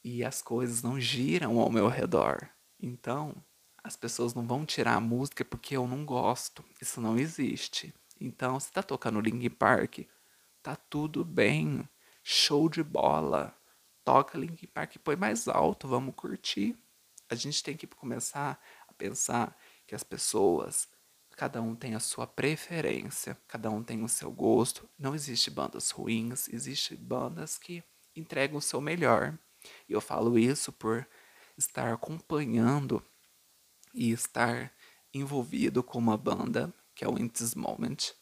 e 0.04 0.24
as 0.24 0.42
coisas 0.42 0.82
não 0.82 1.00
giram 1.00 1.60
ao 1.60 1.72
meu 1.72 1.88
redor. 1.88 2.50
Então, 2.80 3.36
as 3.84 3.96
pessoas 3.96 4.34
não 4.34 4.46
vão 4.46 4.66
tirar 4.66 4.96
a 4.96 5.02
música 5.02 5.46
porque 5.46 5.76
eu 5.78 5.88
não 5.88 6.06
gosto. 6.06 6.64
Isso 6.82 7.00
não 7.00 7.18
existe. 7.18 7.94
Então, 8.20 8.60
se 8.60 8.72
tá 8.72 8.82
tocando 8.82 9.22
Linkin 9.22 9.50
Park, 9.50 10.00
tá 10.62 10.76
tudo 10.76 11.24
bem. 11.26 11.88
Show 12.24 12.70
de 12.70 12.84
bola. 12.84 13.56
Toca 14.04 14.38
Linkin 14.38 14.68
Park, 14.68 14.98
põe 15.04 15.16
mais 15.16 15.48
alto, 15.48 15.88
vamos 15.88 16.16
curtir. 16.16 16.78
A 17.30 17.36
gente 17.36 17.64
tem 17.64 17.78
que 17.78 17.88
começar 17.88 18.60
a 18.88 18.94
pensar 18.94 19.58
que 19.88 19.96
as 19.96 20.04
pessoas 20.04 20.88
Cada 21.36 21.62
um 21.62 21.76
tem 21.76 21.96
a 21.96 22.00
sua 22.00 22.28
preferência, 22.28 23.36
cada 23.48 23.70
um 23.72 23.82
tem 23.82 24.04
o 24.04 24.08
seu 24.08 24.32
gosto. 24.32 24.88
Não 24.98 25.16
existe 25.16 25.50
bandas 25.50 25.90
ruins, 25.90 26.48
existe 26.50 26.96
bandas 26.96 27.58
que 27.58 27.84
entregam 28.16 28.58
o 28.58 28.62
seu 28.62 28.80
melhor. 28.80 29.38
E 29.90 29.94
eu 29.94 30.02
falo 30.02 30.38
isso 30.38 30.72
por 30.72 31.08
estar 31.58 31.92
acompanhando 31.92 33.04
e 33.94 34.12
estar 34.12 34.72
envolvido 35.14 35.82
com 35.82 35.98
uma 35.98 36.18
banda 36.18 36.74
que 36.94 37.04
é 37.04 37.08
o 37.08 37.18
In 37.18 37.28
This 37.28 37.56
Moment 37.56 38.14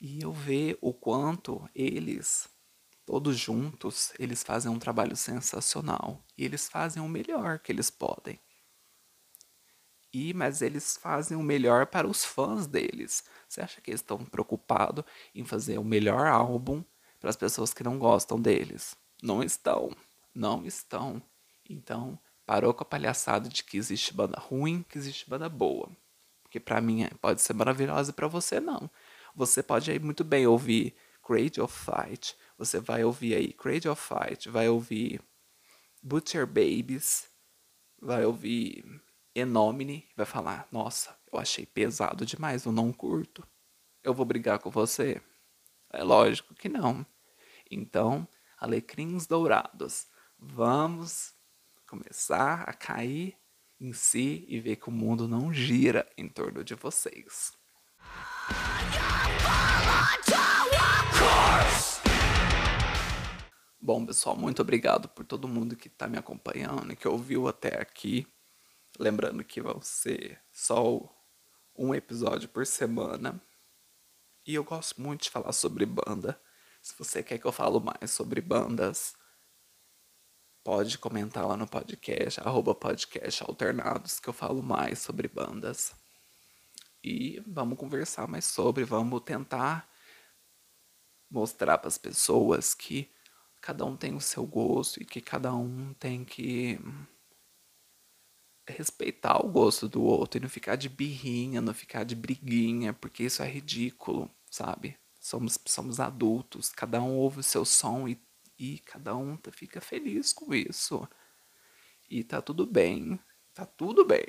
e 0.00 0.22
eu 0.22 0.32
ver 0.32 0.78
o 0.80 0.92
quanto 0.92 1.68
eles 1.74 2.48
todos 3.04 3.38
juntos 3.38 4.12
eles 4.18 4.42
fazem 4.42 4.70
um 4.70 4.78
trabalho 4.78 5.16
sensacional 5.16 6.24
e 6.36 6.44
eles 6.44 6.68
fazem 6.68 7.02
o 7.02 7.08
melhor 7.08 7.58
que 7.58 7.70
eles 7.70 7.90
podem 7.90 8.40
e 10.16 10.32
mas 10.32 10.62
eles 10.62 10.96
fazem 10.96 11.36
o 11.36 11.42
melhor 11.42 11.86
para 11.86 12.08
os 12.08 12.24
fãs 12.24 12.66
deles. 12.66 13.22
Você 13.46 13.60
acha 13.60 13.82
que 13.82 13.90
eles 13.90 14.00
estão 14.00 14.24
preocupados 14.24 15.04
em 15.34 15.44
fazer 15.44 15.76
o 15.78 15.84
melhor 15.84 16.26
álbum 16.26 16.82
para 17.20 17.28
as 17.28 17.36
pessoas 17.36 17.74
que 17.74 17.84
não 17.84 17.98
gostam 17.98 18.40
deles? 18.40 18.96
Não 19.22 19.42
estão, 19.42 19.94
não 20.34 20.64
estão. 20.64 21.22
Então, 21.68 22.18
parou 22.46 22.72
com 22.72 22.82
a 22.82 22.86
palhaçada 22.86 23.48
de 23.48 23.62
que 23.62 23.76
existe 23.76 24.14
banda 24.14 24.38
ruim, 24.38 24.82
que 24.88 24.96
existe 24.96 25.28
banda 25.28 25.50
boa. 25.50 25.90
Porque 26.42 26.58
para 26.58 26.80
mim 26.80 27.02
é, 27.02 27.10
pode 27.20 27.42
ser 27.42 27.52
maravilhosa 27.52 28.10
e 28.10 28.14
para 28.14 28.26
você 28.26 28.58
não. 28.58 28.90
Você 29.36 29.62
pode 29.62 29.90
aí 29.90 29.98
muito 29.98 30.24
bem 30.24 30.46
ouvir 30.46 30.96
Cradle 31.22 31.64
of 31.64 31.78
Fight, 31.78 32.34
você 32.56 32.80
vai 32.80 33.04
ouvir 33.04 33.34
aí 33.34 33.52
Cradle 33.52 33.92
of 33.92 34.02
Fight, 34.02 34.48
vai 34.48 34.66
ouvir 34.66 35.20
Butcher 36.02 36.46
Babies, 36.46 37.28
vai 38.00 38.24
ouvir 38.24 38.82
Enomine 39.34 40.08
vai 40.16 40.24
falar: 40.24 40.66
Nossa, 40.72 41.14
eu 41.30 41.38
achei 41.38 41.66
pesado 41.66 42.24
demais, 42.24 42.64
eu 42.64 42.72
não 42.72 42.90
curto. 42.94 43.46
Eu 44.02 44.14
vou 44.14 44.24
brigar 44.24 44.58
com 44.58 44.70
você? 44.70 45.20
É 45.92 46.02
lógico 46.02 46.54
que 46.54 46.70
não. 46.70 47.04
Então, 47.70 48.26
alecrins 48.58 49.26
dourados, 49.26 50.06
vamos 50.38 51.34
começar 51.86 52.62
a 52.62 52.72
cair 52.72 53.36
em 53.78 53.92
si 53.92 54.46
e 54.48 54.58
ver 54.58 54.76
que 54.76 54.88
o 54.88 54.92
mundo 54.92 55.28
não 55.28 55.52
gira 55.52 56.10
em 56.16 56.26
torno 56.26 56.64
de 56.64 56.74
vocês. 56.74 57.52
Bom, 63.86 64.04
pessoal, 64.04 64.36
muito 64.36 64.60
obrigado 64.60 65.08
por 65.08 65.24
todo 65.24 65.46
mundo 65.46 65.76
que 65.76 65.86
está 65.86 66.08
me 66.08 66.18
acompanhando 66.18 66.92
e 66.92 66.96
que 66.96 67.06
ouviu 67.06 67.46
até 67.46 67.80
aqui. 67.80 68.26
Lembrando 68.98 69.44
que 69.44 69.60
vão 69.60 69.80
ser 69.80 70.40
só 70.50 71.00
um 71.76 71.94
episódio 71.94 72.48
por 72.48 72.66
semana. 72.66 73.40
E 74.44 74.56
eu 74.56 74.64
gosto 74.64 75.00
muito 75.00 75.22
de 75.22 75.30
falar 75.30 75.52
sobre 75.52 75.86
banda. 75.86 76.40
Se 76.82 76.94
você 76.98 77.22
quer 77.22 77.38
que 77.38 77.46
eu 77.46 77.52
falo 77.52 77.80
mais 77.80 78.10
sobre 78.10 78.40
bandas, 78.40 79.14
pode 80.64 80.98
comentar 80.98 81.46
lá 81.46 81.56
no 81.56 81.68
podcast, 81.68 82.40
arroba 82.40 82.74
podcast 82.74 83.44
alternados, 83.44 84.18
que 84.18 84.28
eu 84.28 84.32
falo 84.32 84.64
mais 84.64 84.98
sobre 84.98 85.28
bandas. 85.28 85.94
E 87.06 87.40
vamos 87.46 87.78
conversar 87.78 88.26
mais 88.26 88.44
sobre, 88.44 88.82
vamos 88.82 89.20
tentar 89.20 89.88
mostrar 91.30 91.78
para 91.78 91.86
as 91.86 91.96
pessoas 91.96 92.74
que 92.74 93.08
cada 93.60 93.84
um 93.84 93.96
tem 93.96 94.16
o 94.16 94.20
seu 94.20 94.44
gosto 94.44 95.00
e 95.00 95.04
que 95.04 95.20
cada 95.20 95.54
um 95.54 95.94
tem 95.94 96.24
que 96.24 96.80
respeitar 98.68 99.38
o 99.38 99.48
gosto 99.48 99.88
do 99.88 100.02
outro 100.02 100.38
e 100.38 100.42
não 100.42 100.48
ficar 100.48 100.74
de 100.74 100.88
birrinha, 100.88 101.60
não 101.60 101.72
ficar 101.72 102.02
de 102.02 102.16
briguinha, 102.16 102.92
porque 102.92 103.22
isso 103.22 103.40
é 103.40 103.48
ridículo, 103.48 104.28
sabe? 104.50 104.98
Somos, 105.20 105.56
somos 105.64 106.00
adultos, 106.00 106.70
cada 106.70 107.00
um 107.00 107.14
ouve 107.18 107.38
o 107.38 107.44
seu 107.44 107.64
som 107.64 108.08
e, 108.08 108.20
e 108.58 108.80
cada 108.80 109.14
um 109.16 109.38
fica 109.52 109.80
feliz 109.80 110.32
com 110.32 110.52
isso. 110.52 111.08
E 112.10 112.24
tá 112.24 112.42
tudo 112.42 112.66
bem, 112.66 113.16
tá 113.54 113.64
tudo 113.64 114.04
bem. 114.04 114.26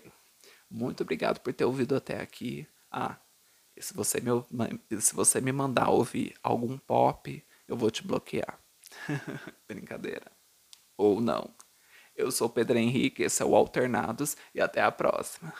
Muito 0.69 1.03
obrigado 1.03 1.39
por 1.39 1.53
ter 1.53 1.65
ouvido 1.65 1.95
até 1.95 2.21
aqui. 2.21 2.67
Ah, 2.91 3.17
se 3.79 3.93
você 3.93 4.19
me, 4.21 4.99
se 4.99 5.13
você 5.13 5.39
me 5.39 5.51
mandar 5.51 5.89
ouvir 5.89 6.35
algum 6.41 6.77
pop, 6.77 7.45
eu 7.67 7.77
vou 7.77 7.91
te 7.91 8.05
bloquear. 8.05 8.59
Brincadeira. 9.67 10.31
Ou 10.97 11.21
não. 11.21 11.53
Eu 12.15 12.31
sou 12.31 12.49
Pedro 12.49 12.77
Henrique, 12.77 13.23
esse 13.23 13.43
é 13.43 13.45
o 13.45 13.55
Alternados 13.55 14.35
e 14.53 14.59
até 14.59 14.81
a 14.81 14.91
próxima. 14.91 15.53